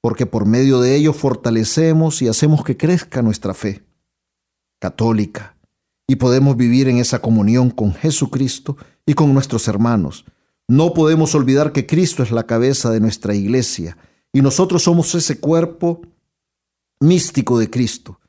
[0.00, 3.84] porque por medio de ellos fortalecemos y hacemos que crezca nuestra fe
[4.80, 5.56] católica
[6.06, 10.24] y podemos vivir en esa comunión con Jesucristo y con nuestros hermanos.
[10.66, 13.96] No podemos olvidar que Cristo es la cabeza de nuestra iglesia
[14.32, 16.02] y nosotros somos ese cuerpo
[17.00, 18.20] místico de Cristo.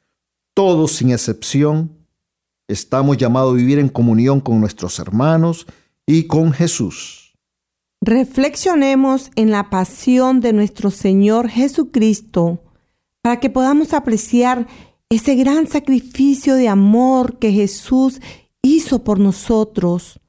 [0.53, 1.94] Todos sin excepción
[2.67, 5.67] Estamos llamados a vivir en comunión con nuestros hermanos
[6.07, 7.35] y con Jesús.
[8.01, 12.63] Reflexionemos en la pasión de nuestro Señor Jesucristo
[13.21, 14.67] para que podamos apreciar
[15.09, 18.19] ese gran sacrificio de amor que Jesús
[18.63, 20.19] hizo por nosotros,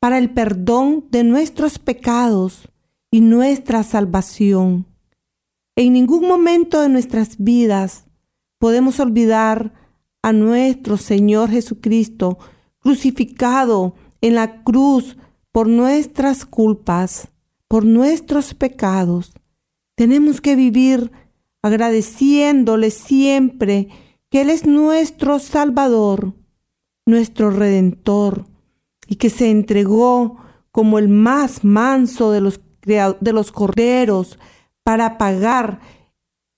[0.00, 2.68] para el perdón de nuestros pecados
[3.10, 4.86] y nuestra salvación.
[5.76, 8.04] En ningún momento de nuestras vidas
[8.58, 9.81] podemos olvidar
[10.22, 12.38] a nuestro Señor Jesucristo
[12.78, 15.16] crucificado en la cruz
[15.50, 17.28] por nuestras culpas,
[17.68, 19.32] por nuestros pecados.
[19.94, 21.12] Tenemos que vivir
[21.62, 23.88] agradeciéndole siempre
[24.30, 26.34] que Él es nuestro Salvador,
[27.06, 28.46] nuestro Redentor,
[29.06, 30.38] y que se entregó
[30.70, 34.38] como el más manso de los, de los corderos
[34.82, 35.80] para pagar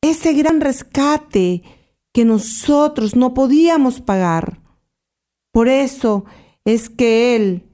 [0.01, 1.63] ese gran rescate
[2.15, 4.63] que nosotros no podíamos pagar.
[5.51, 6.25] Por eso
[6.65, 7.69] es que Él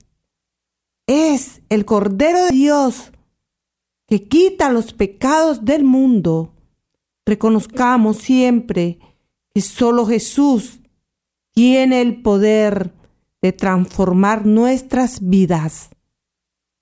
[1.06, 3.12] es el Cordero de Dios
[4.06, 6.54] que quita los pecados del mundo.
[7.26, 8.98] Reconozcamos siempre
[9.54, 10.80] que solo Jesús
[11.52, 12.94] tiene el poder
[13.42, 15.90] de transformar nuestras vidas.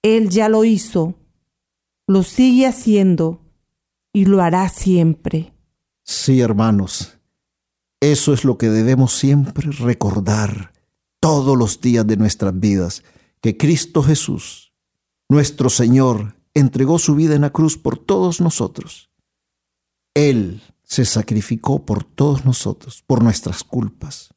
[0.02, 1.16] Él ya lo hizo,
[2.06, 3.40] lo sigue haciendo
[4.12, 5.52] y lo hará siempre.
[6.04, 7.17] Sí, hermanos,
[8.00, 10.72] eso es lo que debemos siempre recordar
[11.20, 13.02] todos los días de nuestras vidas,
[13.40, 14.72] que Cristo Jesús,
[15.28, 19.10] nuestro Señor, entregó su vida en la cruz por todos nosotros.
[20.14, 24.34] Él se sacrificó por todos nosotros, por nuestras culpas,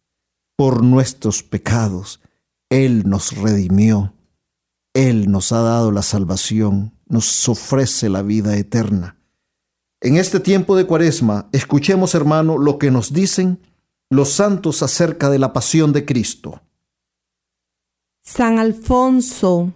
[0.55, 2.19] por nuestros pecados.
[2.69, 4.13] Él nos redimió.
[4.93, 9.20] Él nos ha dado la salvación, nos ofrece la vida eterna.
[10.01, 13.59] En este tiempo de cuaresma, escuchemos, hermano, lo que nos dicen
[14.09, 16.61] los santos acerca de la pasión de Cristo.
[18.23, 19.73] San Alfonso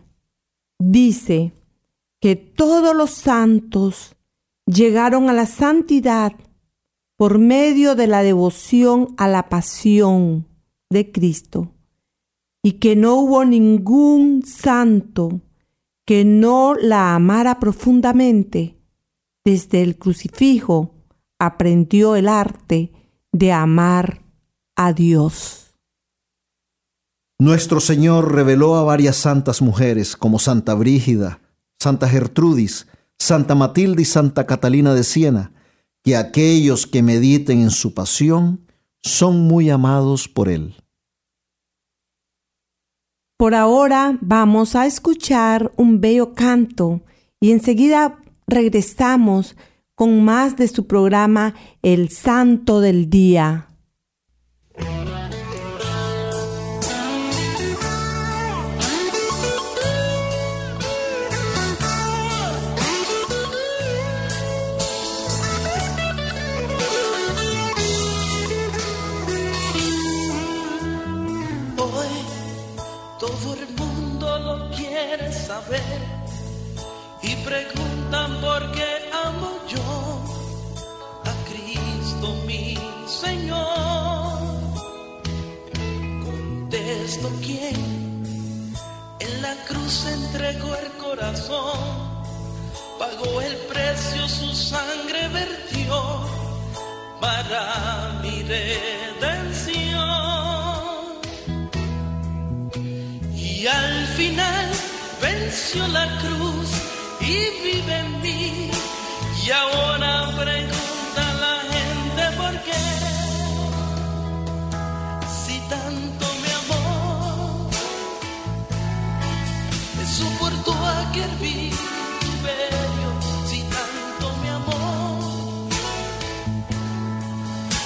[0.80, 1.54] dice
[2.20, 4.16] que todos los santos
[4.66, 6.34] llegaron a la santidad
[7.18, 10.48] por medio de la devoción a la pasión
[10.90, 11.72] de Cristo
[12.64, 15.42] y que no hubo ningún santo
[16.04, 18.76] que no la amara profundamente.
[19.46, 20.96] Desde el crucifijo
[21.40, 22.92] aprendió el arte
[23.32, 24.24] de amar
[24.76, 25.76] a Dios.
[27.40, 31.42] Nuestro Señor reveló a varias santas mujeres como Santa Brígida,
[31.80, 32.88] Santa Gertrudis,
[33.20, 35.52] Santa Matilde y Santa Catalina de Siena,
[36.04, 38.66] que aquellos que mediten en su pasión
[39.04, 40.76] son muy amados por Él.
[43.38, 47.02] Por ahora vamos a escuchar un bello canto
[47.42, 49.56] y enseguida regresamos
[49.96, 53.70] con más de su programa El Santo del Día.
[90.36, 91.80] Entregó el corazón,
[93.00, 95.96] pagó el precio, su sangre vertió
[97.22, 99.86] para mi redención.
[103.34, 104.72] Y al final
[105.22, 106.70] venció la cruz
[107.22, 108.72] y vive en mí.
[109.46, 112.84] Y ahora pregunta la gente por qué.
[115.46, 116.15] Si tanto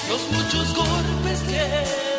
[0.10, 2.18] Los muchos golpes que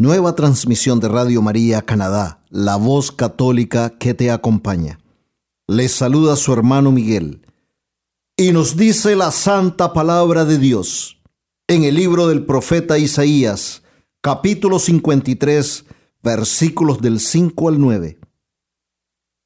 [0.00, 4.98] Nueva transmisión de Radio María Canadá, la voz católica que te acompaña.
[5.68, 7.42] Les saluda su hermano Miguel.
[8.34, 11.20] Y nos dice la santa palabra de Dios
[11.68, 13.82] en el libro del profeta Isaías,
[14.22, 15.84] capítulo 53,
[16.22, 18.18] versículos del 5 al 9.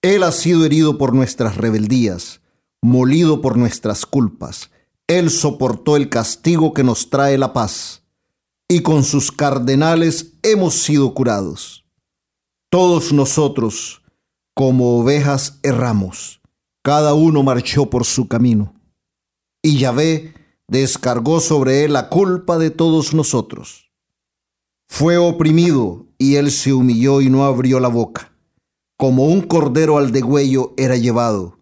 [0.02, 2.42] Él ha sido herido por nuestras rebeldías,
[2.80, 4.70] molido por nuestras culpas.
[5.08, 8.03] Él soportó el castigo que nos trae la paz
[8.68, 11.84] y con sus cardenales hemos sido curados.
[12.70, 14.02] Todos nosotros,
[14.54, 16.40] como ovejas, erramos,
[16.82, 18.74] cada uno marchó por su camino,
[19.62, 20.34] y Yahvé
[20.66, 23.90] descargó sobre él la culpa de todos nosotros.
[24.88, 28.32] Fue oprimido y él se humilló y no abrió la boca.
[28.96, 31.58] Como un cordero al degüello era llevado,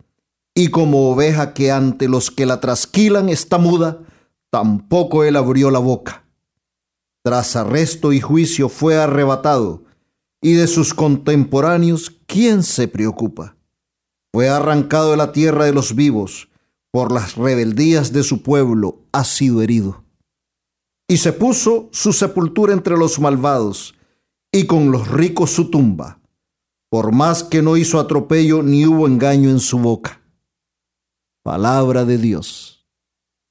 [0.54, 4.02] y como oveja que ante los que la trasquilan está muda,
[4.50, 6.21] tampoco él abrió la boca
[7.22, 9.84] tras arresto y juicio fue arrebatado,
[10.40, 13.56] y de sus contemporáneos, ¿quién se preocupa?
[14.32, 16.48] Fue arrancado de la tierra de los vivos,
[16.90, 20.04] por las rebeldías de su pueblo ha sido herido.
[21.08, 23.94] Y se puso su sepultura entre los malvados,
[24.50, 26.20] y con los ricos su tumba,
[26.90, 30.20] por más que no hizo atropello ni hubo engaño en su boca.
[31.42, 32.86] Palabra de Dios.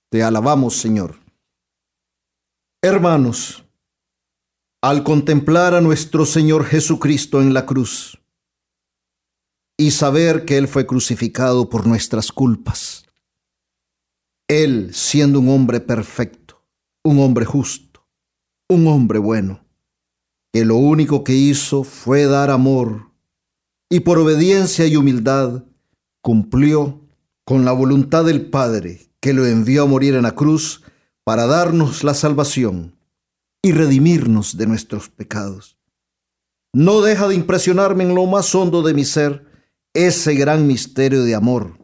[0.09, 1.20] Te alabamos, Señor.
[2.83, 3.63] Hermanos,
[4.81, 8.19] al contemplar a nuestro Señor Jesucristo en la cruz
[9.77, 13.05] y saber que Él fue crucificado por nuestras culpas,
[14.47, 16.65] Él siendo un hombre perfecto,
[17.03, 18.07] un hombre justo,
[18.67, 19.63] un hombre bueno,
[20.51, 23.11] que lo único que hizo fue dar amor
[23.91, 25.65] y por obediencia y humildad
[26.23, 27.07] cumplió
[27.45, 30.81] con la voluntad del Padre que lo envió a morir en la cruz
[31.23, 32.97] para darnos la salvación
[33.61, 35.77] y redimirnos de nuestros pecados.
[36.73, 39.45] No deja de impresionarme en lo más hondo de mi ser
[39.93, 41.77] ese gran misterio de amor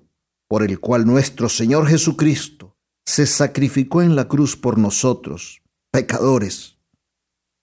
[0.48, 5.62] por el cual nuestro Señor Jesucristo se sacrificó en la cruz por nosotros,
[5.92, 6.78] pecadores,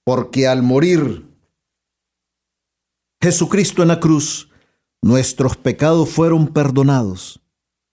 [0.05, 1.27] porque al morir
[3.23, 4.51] Jesucristo en la cruz,
[5.03, 7.41] nuestros pecados fueron perdonados,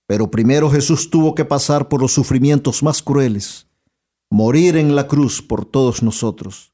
[0.08, 3.71] pero primero Jesús tuvo que pasar por los sufrimientos más crueles
[4.32, 6.74] morir en la cruz por todos nosotros,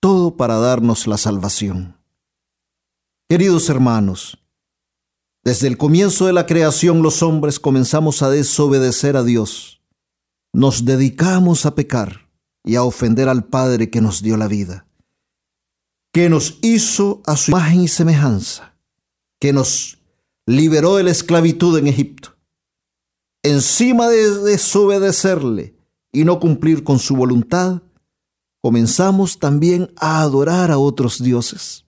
[0.00, 1.96] todo para darnos la salvación.
[3.28, 4.36] Queridos hermanos,
[5.42, 9.80] Desde el comienzo de la creación los hombres comenzamos a desobedecer a Dios.
[10.52, 12.28] Nos dedicamos a pecar
[12.62, 14.86] y a ofender al Padre que nos dio la vida,
[16.12, 18.74] que nos hizo a su imagen y semejanza,
[19.38, 19.98] que nos
[20.44, 22.36] liberó de la esclavitud en Egipto.
[23.42, 25.79] Encima de desobedecerle
[26.12, 27.82] y no cumplir con su voluntad,
[28.62, 31.86] comenzamos también a adorar a otros dioses.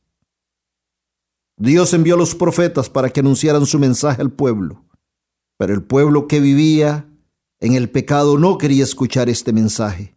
[1.56, 4.84] Dios envió a los profetas para que anunciaran su mensaje al pueblo,
[5.58, 7.08] pero el pueblo que vivía
[7.60, 10.16] en el pecado no quería escuchar este mensaje.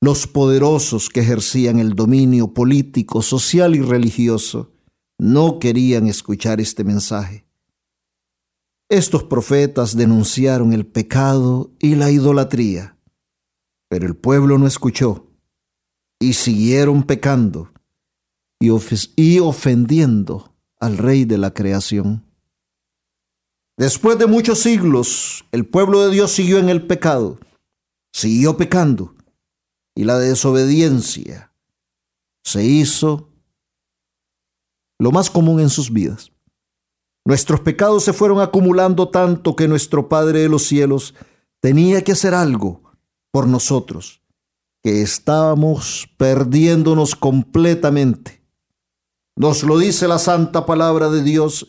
[0.00, 4.72] Los poderosos que ejercían el dominio político, social y religioso
[5.18, 7.46] no querían escuchar este mensaje.
[8.88, 12.98] Estos profetas denunciaron el pecado y la idolatría,
[13.92, 15.26] pero el pueblo no escuchó
[16.18, 17.70] y siguieron pecando
[18.58, 18.70] y,
[19.38, 22.24] ofendiendo al Rey de la creación.
[23.76, 27.38] Después de muchos siglos, el pueblo de Dios siguió en el pecado,
[28.14, 29.14] siguió pecando
[29.94, 31.52] y la desobediencia
[32.44, 33.28] se hizo
[34.98, 36.32] lo más común en sus vidas.
[37.26, 41.14] Nuestros pecados se fueron acumulando tanto que nuestro Padre de los cielos
[41.60, 42.91] tenía que hacer algo
[43.32, 44.22] por nosotros,
[44.84, 48.42] que estábamos perdiéndonos completamente.
[49.34, 51.68] Nos lo dice la santa palabra de Dios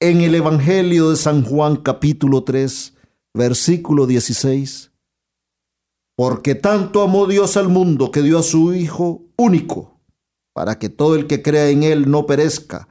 [0.00, 2.94] en el Evangelio de San Juan capítulo 3,
[3.34, 4.92] versículo 16
[6.16, 10.00] porque tanto amó Dios al mundo que dio a su Hijo único,
[10.54, 12.88] para que todo el que crea en Él no perezca,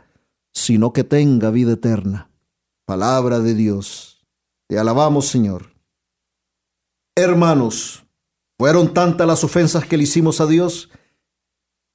[0.53, 2.29] sino que tenga vida eterna.
[2.85, 4.23] Palabra de Dios.
[4.67, 5.74] Te alabamos, Señor.
[7.17, 8.05] Hermanos,
[8.57, 10.89] fueron tantas las ofensas que le hicimos a Dios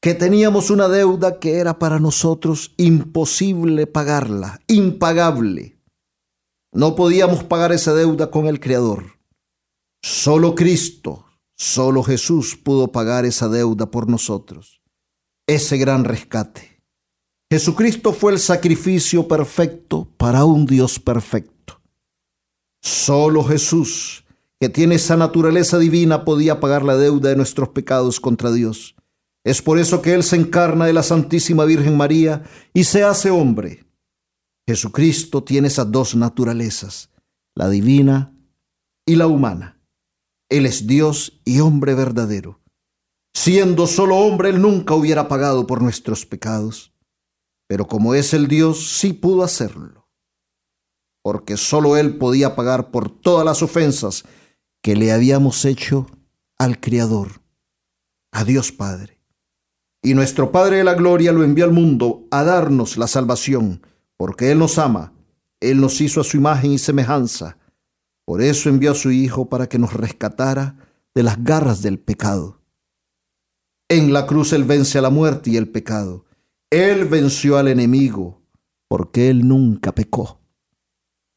[0.00, 5.78] que teníamos una deuda que era para nosotros imposible pagarla, impagable.
[6.72, 9.18] No podíamos pagar esa deuda con el Creador.
[10.02, 11.26] Solo Cristo,
[11.58, 14.80] solo Jesús pudo pagar esa deuda por nosotros,
[15.46, 16.82] ese gran rescate.
[17.52, 21.82] Jesucristo fue el sacrificio perfecto para un Dios perfecto.
[22.80, 24.24] Solo Jesús,
[24.60, 28.94] que tiene esa naturaleza divina, podía pagar la deuda de nuestros pecados contra Dios.
[29.42, 32.44] Es por eso que Él se encarna de la Santísima Virgen María
[32.74, 33.86] y se hace hombre.
[34.68, 37.08] Jesucristo tiene esas dos naturalezas,
[37.56, 38.36] la divina
[39.06, 39.80] y la humana.
[40.50, 42.60] Él es Dios y hombre verdadero.
[43.34, 46.92] Siendo solo hombre, Él nunca hubiera pagado por nuestros pecados.
[47.66, 50.08] Pero como es el Dios, sí pudo hacerlo.
[51.22, 54.24] Porque solo Él podía pagar por todas las ofensas
[54.82, 56.06] que le habíamos hecho
[56.58, 57.42] al Creador,
[58.32, 59.20] a Dios Padre.
[60.02, 63.82] Y nuestro Padre de la Gloria lo envió al mundo a darnos la salvación,
[64.16, 65.12] porque Él nos ama,
[65.60, 67.58] Él nos hizo a su imagen y semejanza
[68.30, 70.76] por eso envió a su Hijo para que nos rescatara
[71.16, 72.62] de las garras del pecado.
[73.88, 76.26] En la cruz Él vence a la muerte y el pecado.
[76.70, 78.40] Él venció al enemigo,
[78.86, 80.38] porque Él nunca pecó.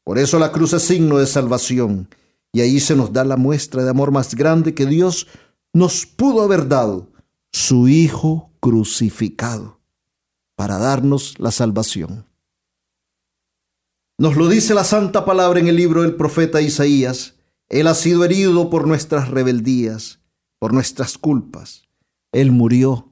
[0.04, 2.08] Por eso la cruz es signo de salvación,
[2.54, 5.26] y ahí se nos da la muestra de amor más grande que Dios
[5.72, 7.10] nos pudo haber dado,
[7.52, 9.80] su Hijo crucificado,
[10.54, 12.26] para darnos la salvación.
[14.18, 17.34] Nos lo dice la santa palabra en el libro del profeta Isaías.
[17.68, 20.20] Él ha sido herido por nuestras rebeldías,
[20.60, 21.88] por nuestras culpas.
[22.30, 23.10] Él murió,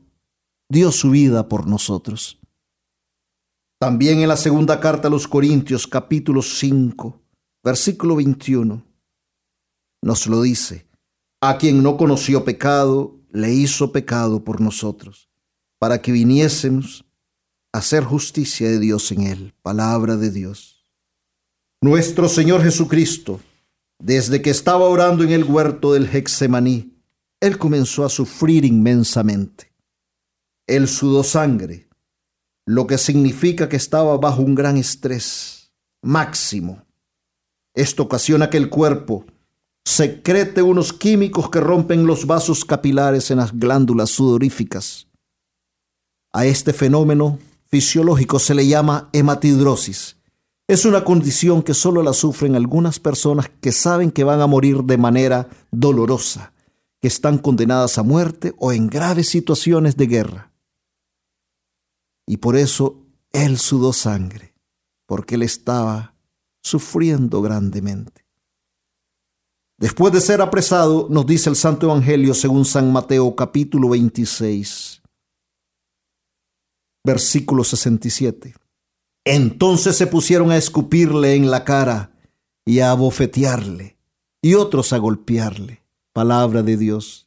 [0.70, 2.38] dio su vida por nosotros.
[3.80, 7.20] También en la segunda carta a los Corintios, capítulo 5,
[7.64, 8.91] versículo 21,
[10.02, 10.86] nos lo dice,
[11.40, 15.30] a quien no conoció pecado, le hizo pecado por nosotros,
[15.78, 17.04] para que viniésemos
[17.72, 19.54] a hacer justicia de Dios en él.
[19.62, 20.86] Palabra de Dios.
[21.80, 23.40] Nuestro Señor Jesucristo,
[23.98, 26.96] desde que estaba orando en el huerto del Hexemaní,
[27.40, 29.72] Él comenzó a sufrir inmensamente.
[30.66, 31.88] Él sudó sangre,
[32.66, 35.72] lo que significa que estaba bajo un gran estrés
[36.02, 36.84] máximo.
[37.74, 39.24] Esto ocasiona que el cuerpo
[39.84, 45.08] secrete unos químicos que rompen los vasos capilares en las glándulas sudoríficas.
[46.32, 50.16] A este fenómeno fisiológico se le llama hematidrosis
[50.72, 54.84] es una condición que solo la sufren algunas personas que saben que van a morir
[54.84, 56.54] de manera dolorosa,
[57.00, 60.52] que están condenadas a muerte o en graves situaciones de guerra.
[62.26, 64.54] Y por eso él sudó sangre,
[65.06, 66.14] porque él estaba
[66.62, 68.21] sufriendo grandemente.
[69.82, 75.02] Después de ser apresado, nos dice el Santo Evangelio según San Mateo capítulo 26,
[77.04, 78.54] versículo 67
[79.24, 82.12] Entonces se pusieron a escupirle en la cara
[82.64, 83.98] y a abofetearle,
[84.40, 85.82] y otros a golpearle.
[86.12, 87.26] Palabra de Dios.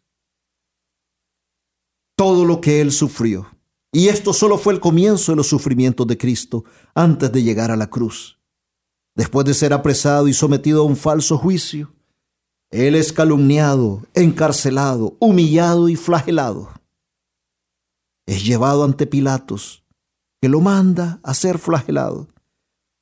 [2.16, 3.48] Todo lo que él sufrió.
[3.92, 7.76] Y esto solo fue el comienzo de los sufrimientos de Cristo antes de llegar a
[7.76, 8.40] la cruz.
[9.14, 11.92] Después de ser apresado y sometido a un falso juicio,
[12.72, 16.72] él es calumniado, encarcelado, humillado y flagelado.
[18.26, 19.84] Es llevado ante Pilatos,
[20.42, 22.28] que lo manda a ser flagelado.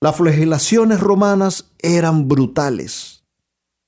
[0.02, 3.24] Las flagelaciones romanas eran brutales.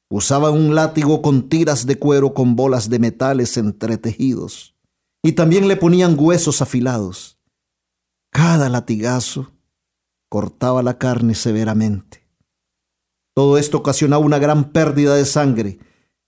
[0.09, 4.75] Usaban un látigo con tiras de cuero con bolas de metales entretejidos,
[5.23, 7.37] y también le ponían huesos afilados.
[8.31, 9.51] Cada latigazo
[10.29, 12.24] cortaba la carne severamente.
[13.35, 15.77] Todo esto ocasionaba una gran pérdida de sangre,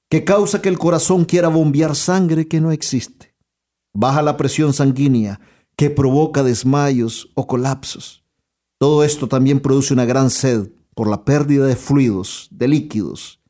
[0.10, 3.34] que causa que el corazón quiera bombear sangre que no existe.
[3.93, 5.39] Baja la presión sanguínea,
[5.78, 8.26] que provoca desmayos o colapsos.
[8.78, 13.41] Todo esto también produce una gran sed por la pérdida de fluidos, de líquidos.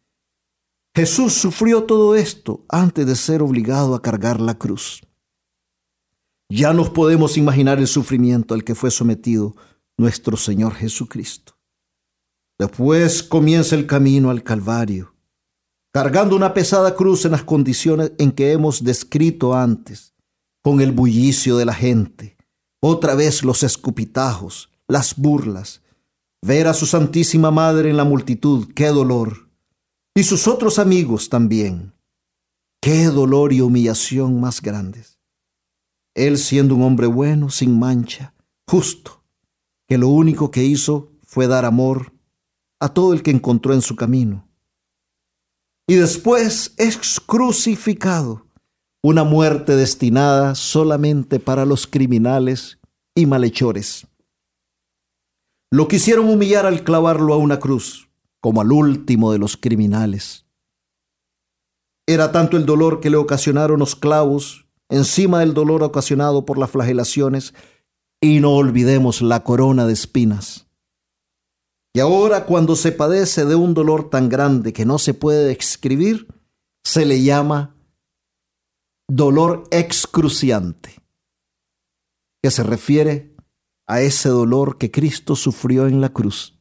[0.95, 5.01] Jesús sufrió todo esto antes de ser obligado a cargar la cruz.
[6.49, 9.55] Ya nos podemos imaginar el sufrimiento al que fue sometido
[9.97, 11.56] nuestro Señor Jesucristo.
[12.59, 15.13] Después comienza el camino al Calvario,
[15.93, 20.15] cargando una pesada cruz en las condiciones en que hemos descrito antes,
[20.63, 22.35] con el bullicio de la gente,
[22.81, 25.81] otra vez los escupitajos, las burlas,
[26.41, 29.49] ver a su Santísima Madre en la multitud, qué dolor,
[30.15, 31.93] y sus otros amigos también,
[32.81, 35.19] qué dolor y humillación más grandes.
[36.15, 38.33] Él siendo un hombre bueno, sin mancha,
[38.67, 39.23] justo,
[39.87, 42.16] que lo único que hizo fue dar amor
[42.79, 44.47] a todo el que encontró en su camino.
[45.87, 48.45] Y después es crucificado,
[49.01, 52.79] una muerte destinada solamente para los criminales
[53.15, 54.05] y malhechores.
[55.71, 58.09] Lo quisieron humillar al clavarlo a una cruz,
[58.41, 60.45] como al último de los criminales.
[62.05, 66.71] Era tanto el dolor que le ocasionaron los clavos, encima del dolor ocasionado por las
[66.71, 67.53] flagelaciones,
[68.21, 70.66] y no olvidemos la corona de espinas
[71.97, 76.27] y ahora cuando se padece de un dolor tan grande que no se puede describir,
[76.83, 77.75] se le llama
[79.07, 81.01] dolor excruciante,
[82.39, 83.35] que se refiere
[83.87, 86.59] a ese dolor que Cristo sufrió en la cruz.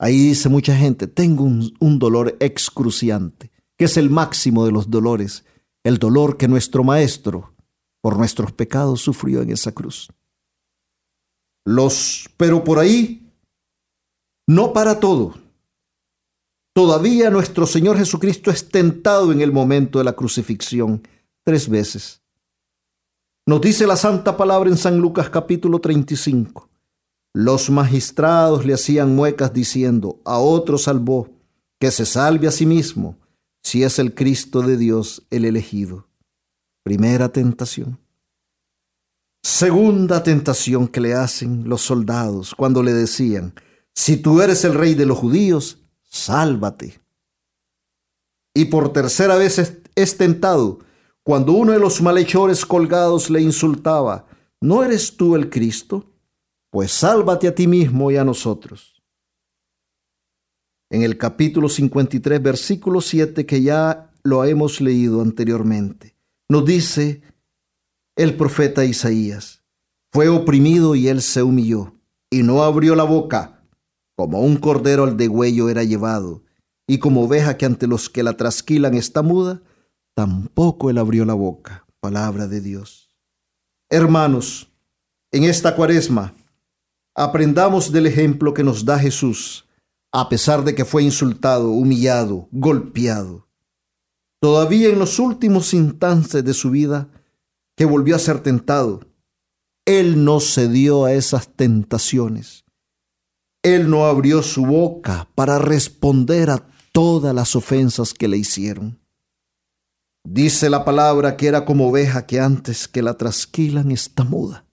[0.00, 4.90] Ahí dice mucha gente, tengo un, un, dolor excruciante, que es el máximo de los
[4.90, 5.44] dolores,
[5.84, 7.54] el dolor que nuestro Maestro
[8.00, 10.08] por nuestros pecados sufrió en esa cruz.
[11.64, 13.29] Los, pero por ahí
[14.50, 15.34] no para todo.
[16.74, 21.06] Todavía nuestro Señor Jesucristo es tentado en el momento de la crucifixión
[21.44, 22.20] tres veces.
[23.46, 26.68] Nos dice la santa palabra en San Lucas capítulo 35.
[27.32, 31.28] Los magistrados le hacían muecas diciendo, a otro salvó,
[31.78, 33.18] que se salve a sí mismo,
[33.62, 36.08] si es el Cristo de Dios el elegido.
[36.82, 38.00] Primera tentación.
[39.44, 43.54] Segunda tentación que le hacen los soldados cuando le decían,
[44.00, 47.02] si tú eres el rey de los judíos, sálvate.
[48.54, 49.58] Y por tercera vez
[49.94, 50.78] es, tentado
[51.22, 54.24] cuando uno de los malhechores colgados le insultaba,
[54.58, 56.14] ¿no eres tú el Cristo?
[56.70, 59.02] Pues sálvate a ti mismo y a nosotros.
[60.88, 66.16] En el capítulo 53, versículo 7, que ya lo hemos leído anteriormente,
[66.48, 67.20] nos dice
[68.16, 69.62] el profeta Isaías,
[70.10, 71.92] fue oprimido y él se humilló,
[72.30, 73.58] y no abrió la boca
[74.20, 76.42] como un cordero al degüello era llevado,
[76.86, 79.62] y como oveja que ante los que la trasquilan está muda,
[80.14, 81.86] tampoco él abrió la boca.
[82.00, 83.16] Palabra de Dios.
[83.88, 84.70] Hermanos,
[85.32, 86.34] en esta cuaresma,
[87.16, 89.66] aprendamos del ejemplo que nos da Jesús,
[90.12, 93.48] a pesar de que fue insultado, humillado, golpeado.
[94.38, 97.08] Todavía en los últimos instantes de su vida,
[97.74, 99.00] que volvió a ser tentado,
[99.86, 102.66] Él no cedió a esas tentaciones
[103.62, 108.98] él no abrió su boca para responder a todas las ofensas que le hicieron.
[110.24, 114.66] Dice la palabra que era como oveja que antes que la trasquilan está muda.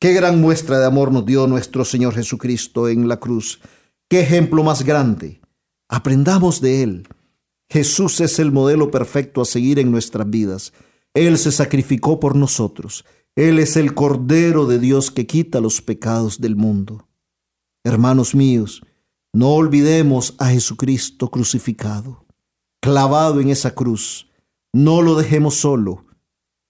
[0.00, 3.60] Qué gran muestra de amor nos dio nuestro Señor Jesucristo en la cruz.
[4.08, 5.40] Qué ejemplo más grande.
[5.88, 7.08] Aprendamos de Él.
[7.68, 10.72] Jesús es el modelo perfecto a seguir en nuestras vidas.
[11.14, 13.04] Él se sacrificó por nosotros.
[13.34, 17.07] Él es el Cordero de Dios que quita los pecados del mundo.
[17.84, 18.82] Hermanos míos,
[19.32, 22.26] no olvidemos a Jesucristo crucificado,
[22.80, 24.28] clavado en esa cruz.
[24.72, 26.06] No lo dejemos solo,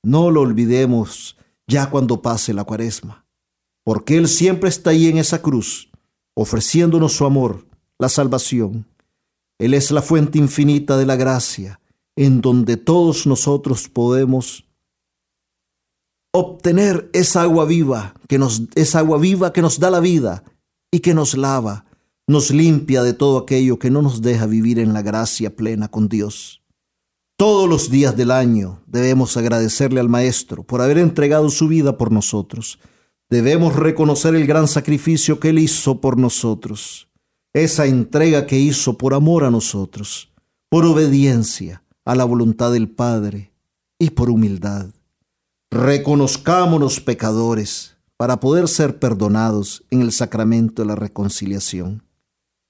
[0.03, 1.37] no lo olvidemos
[1.67, 3.27] ya cuando pase la cuaresma,
[3.85, 5.91] porque Él siempre está ahí en esa cruz,
[6.35, 7.67] ofreciéndonos su amor,
[7.99, 8.87] la salvación.
[9.59, 11.81] Él es la fuente infinita de la gracia,
[12.17, 14.65] en donde todos nosotros podemos
[16.33, 20.45] obtener esa agua viva, que nos, esa agua viva que nos da la vida
[20.91, 21.84] y que nos lava,
[22.26, 26.09] nos limpia de todo aquello que no nos deja vivir en la gracia plena con
[26.09, 26.62] Dios.
[27.36, 32.11] Todos los días del año debemos agradecerle al Maestro por haber entregado su vida por
[32.11, 32.80] nosotros.
[33.30, 37.09] Debemos reconocer el gran sacrificio que Él hizo por nosotros,
[37.53, 40.32] esa entrega que hizo por amor a nosotros,
[40.68, 43.53] por obediencia a la voluntad del Padre
[43.99, 44.89] y por humildad.
[45.70, 52.03] Reconozcámonos pecadores para poder ser perdonados en el sacramento de la reconciliación.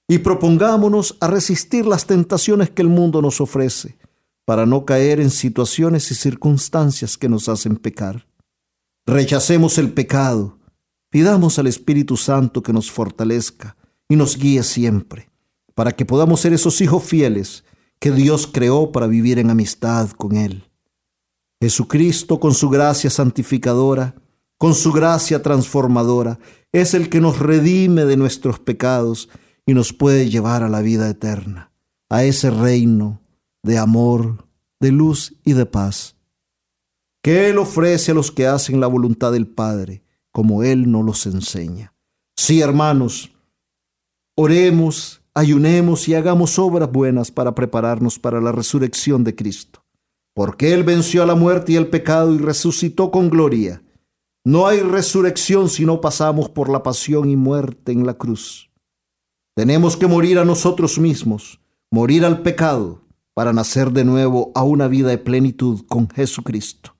[0.07, 3.97] Y propongámonos a resistir las tentaciones que el mundo nos ofrece
[4.45, 8.27] para no caer en situaciones y circunstancias que nos hacen pecar.
[9.05, 10.59] Rechacemos el pecado,
[11.09, 13.75] pidamos al Espíritu Santo que nos fortalezca
[14.07, 15.31] y nos guíe siempre,
[15.73, 17.63] para que podamos ser esos hijos fieles
[17.99, 20.63] que Dios creó para vivir en amistad con Él.
[21.59, 24.15] Jesucristo, con su gracia santificadora,
[24.59, 26.37] con su gracia transformadora,
[26.71, 29.29] es el que nos redime de nuestros pecados
[29.65, 31.71] y nos puede llevar a la vida eterna,
[32.09, 33.21] a ese reino
[33.63, 34.45] de amor,
[34.79, 36.17] de luz y de paz,
[37.23, 41.25] que Él ofrece a los que hacen la voluntad del Padre, como Él nos los
[41.25, 41.93] enseña.
[42.37, 43.31] Sí, hermanos,
[44.35, 49.85] oremos, ayunemos y hagamos obras buenas para prepararnos para la resurrección de Cristo,
[50.33, 53.81] porque Él venció a la muerte y el pecado y resucitó con gloria.
[54.45, 58.69] No hay resurrección si no pasamos por la pasión y muerte en la cruz.
[59.55, 61.59] Tenemos que morir a nosotros mismos,
[61.91, 63.01] morir al pecado,
[63.33, 66.95] para nacer de nuevo a una vida de plenitud con Jesucristo,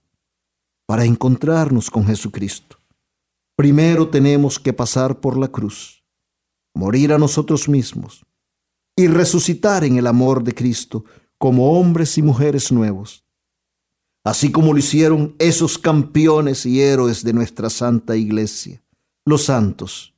[0.88, 2.78] para encontrarnos con Jesucristo.
[3.58, 6.04] Primero tenemos que pasar por la cruz,
[6.74, 8.26] morir a nosotros mismos
[8.96, 11.04] y resucitar en el amor de Cristo
[11.38, 13.26] como hombres y mujeres nuevos,
[14.24, 18.82] así como lo hicieron esos campeones y héroes de nuestra Santa Iglesia,
[19.26, 20.14] los santos.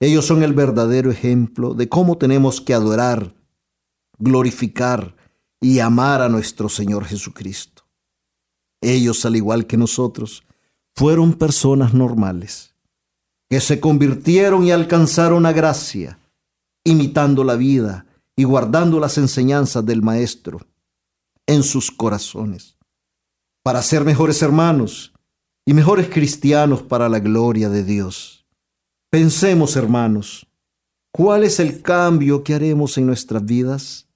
[0.00, 3.34] Ellos son el verdadero ejemplo de cómo tenemos que adorar,
[4.18, 5.14] glorificar,
[5.64, 7.86] y amar a nuestro Señor Jesucristo.
[8.82, 10.44] Ellos, al igual que nosotros,
[10.94, 12.74] fueron personas normales,
[13.48, 16.18] que se convirtieron y alcanzaron la gracia,
[16.84, 18.04] imitando la vida
[18.36, 20.60] y guardando las enseñanzas del Maestro
[21.46, 22.73] en sus corazones,
[23.64, 25.14] para ser mejores hermanos
[25.64, 28.46] y mejores cristianos para la gloria de Dios.
[29.10, 30.46] Pensemos, hermanos,
[31.10, 34.06] ¿cuál es el cambio que haremos en nuestras vidas?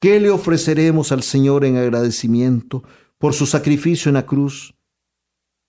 [0.00, 2.82] ¿Qué le ofreceremos al Señor en agradecimiento
[3.16, 4.74] por su sacrificio en la cruz,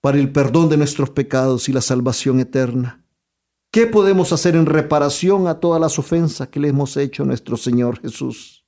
[0.00, 3.06] para el perdón de nuestros pecados y la salvación eterna?
[3.70, 7.56] ¿Qué podemos hacer en reparación a todas las ofensas que le hemos hecho a nuestro
[7.56, 8.66] Señor Jesús?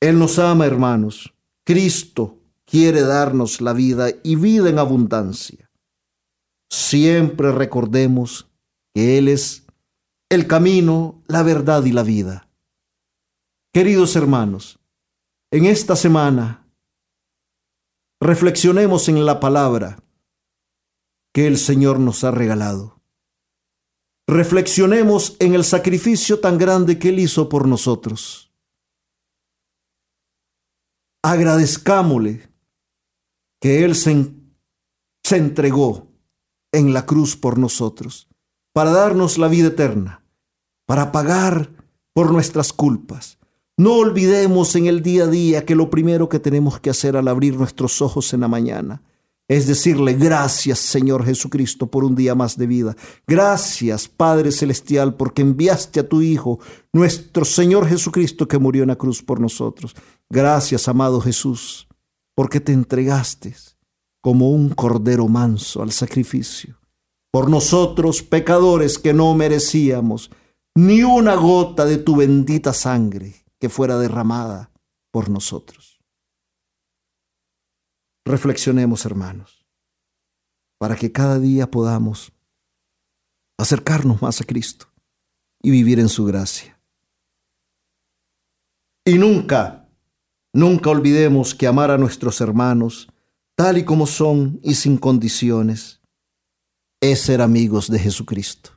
[0.00, 1.34] Él nos ama, hermanos.
[1.66, 2.37] Cristo
[2.68, 5.70] quiere darnos la vida y vida en abundancia.
[6.70, 8.50] Siempre recordemos
[8.94, 9.66] que Él es
[10.28, 12.50] el camino, la verdad y la vida.
[13.72, 14.78] Queridos hermanos,
[15.50, 16.66] en esta semana
[18.20, 20.02] reflexionemos en la palabra
[21.32, 23.00] que el Señor nos ha regalado.
[24.26, 28.52] Reflexionemos en el sacrificio tan grande que Él hizo por nosotros.
[31.22, 32.47] Agradezcámosle
[33.60, 34.30] que Él se,
[35.22, 36.08] se entregó
[36.72, 38.28] en la cruz por nosotros
[38.72, 40.22] para darnos la vida eterna,
[40.86, 41.70] para pagar
[42.12, 43.38] por nuestras culpas
[43.78, 47.28] no olvidemos en el día a día que lo primero que tenemos que hacer al
[47.28, 49.02] abrir nuestros ojos en la mañana
[49.46, 52.96] es decirle gracias Señor Jesucristo por un día más de vida.
[53.24, 56.58] Gracias Padre Celestial porque enviaste a tu Hijo,
[56.92, 59.94] nuestro Señor Jesucristo que murió en la cruz por nosotros.
[60.28, 61.87] Gracias amado Jesús
[62.38, 63.52] porque te entregaste
[64.22, 66.78] como un cordero manso al sacrificio.
[67.32, 70.30] Por nosotros pecadores que no merecíamos
[70.76, 74.70] ni una gota de tu bendita sangre que fuera derramada
[75.10, 76.00] por nosotros.
[78.24, 79.66] Reflexionemos, hermanos,
[80.78, 82.32] para que cada día podamos
[83.58, 84.86] acercarnos más a Cristo
[85.60, 86.80] y vivir en su gracia.
[89.04, 89.87] Y nunca,
[90.58, 93.08] nunca olvidemos que amar a nuestros hermanos,
[93.54, 96.00] tal y como son y sin condiciones,
[97.00, 98.70] es ser amigos de Jesucristo.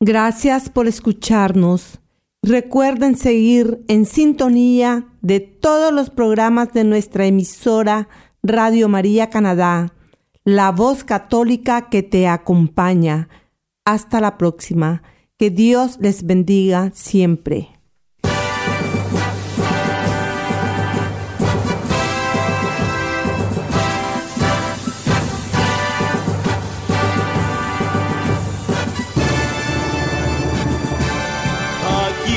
[0.00, 2.02] Gracias por escucharnos
[2.44, 8.08] Recuerden seguir en sintonía de todos los programas de nuestra emisora
[8.42, 9.94] Radio María Canadá,
[10.42, 13.28] la voz católica que te acompaña.
[13.84, 15.04] Hasta la próxima.
[15.38, 17.82] Que Dios les bendiga siempre.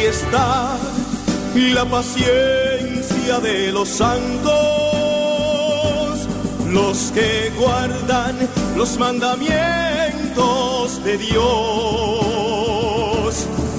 [0.07, 0.77] está
[1.55, 4.53] la paciencia de los santos,
[6.69, 8.37] los que guardan
[8.75, 12.34] los mandamientos de Dios,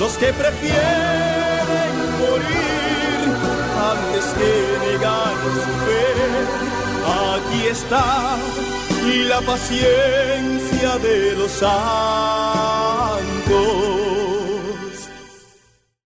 [0.00, 3.26] Los que prefieren morir
[3.92, 4.52] antes que
[4.90, 6.06] negar su fe,
[7.34, 8.36] aquí está
[9.28, 11.74] la paciencia de los santos.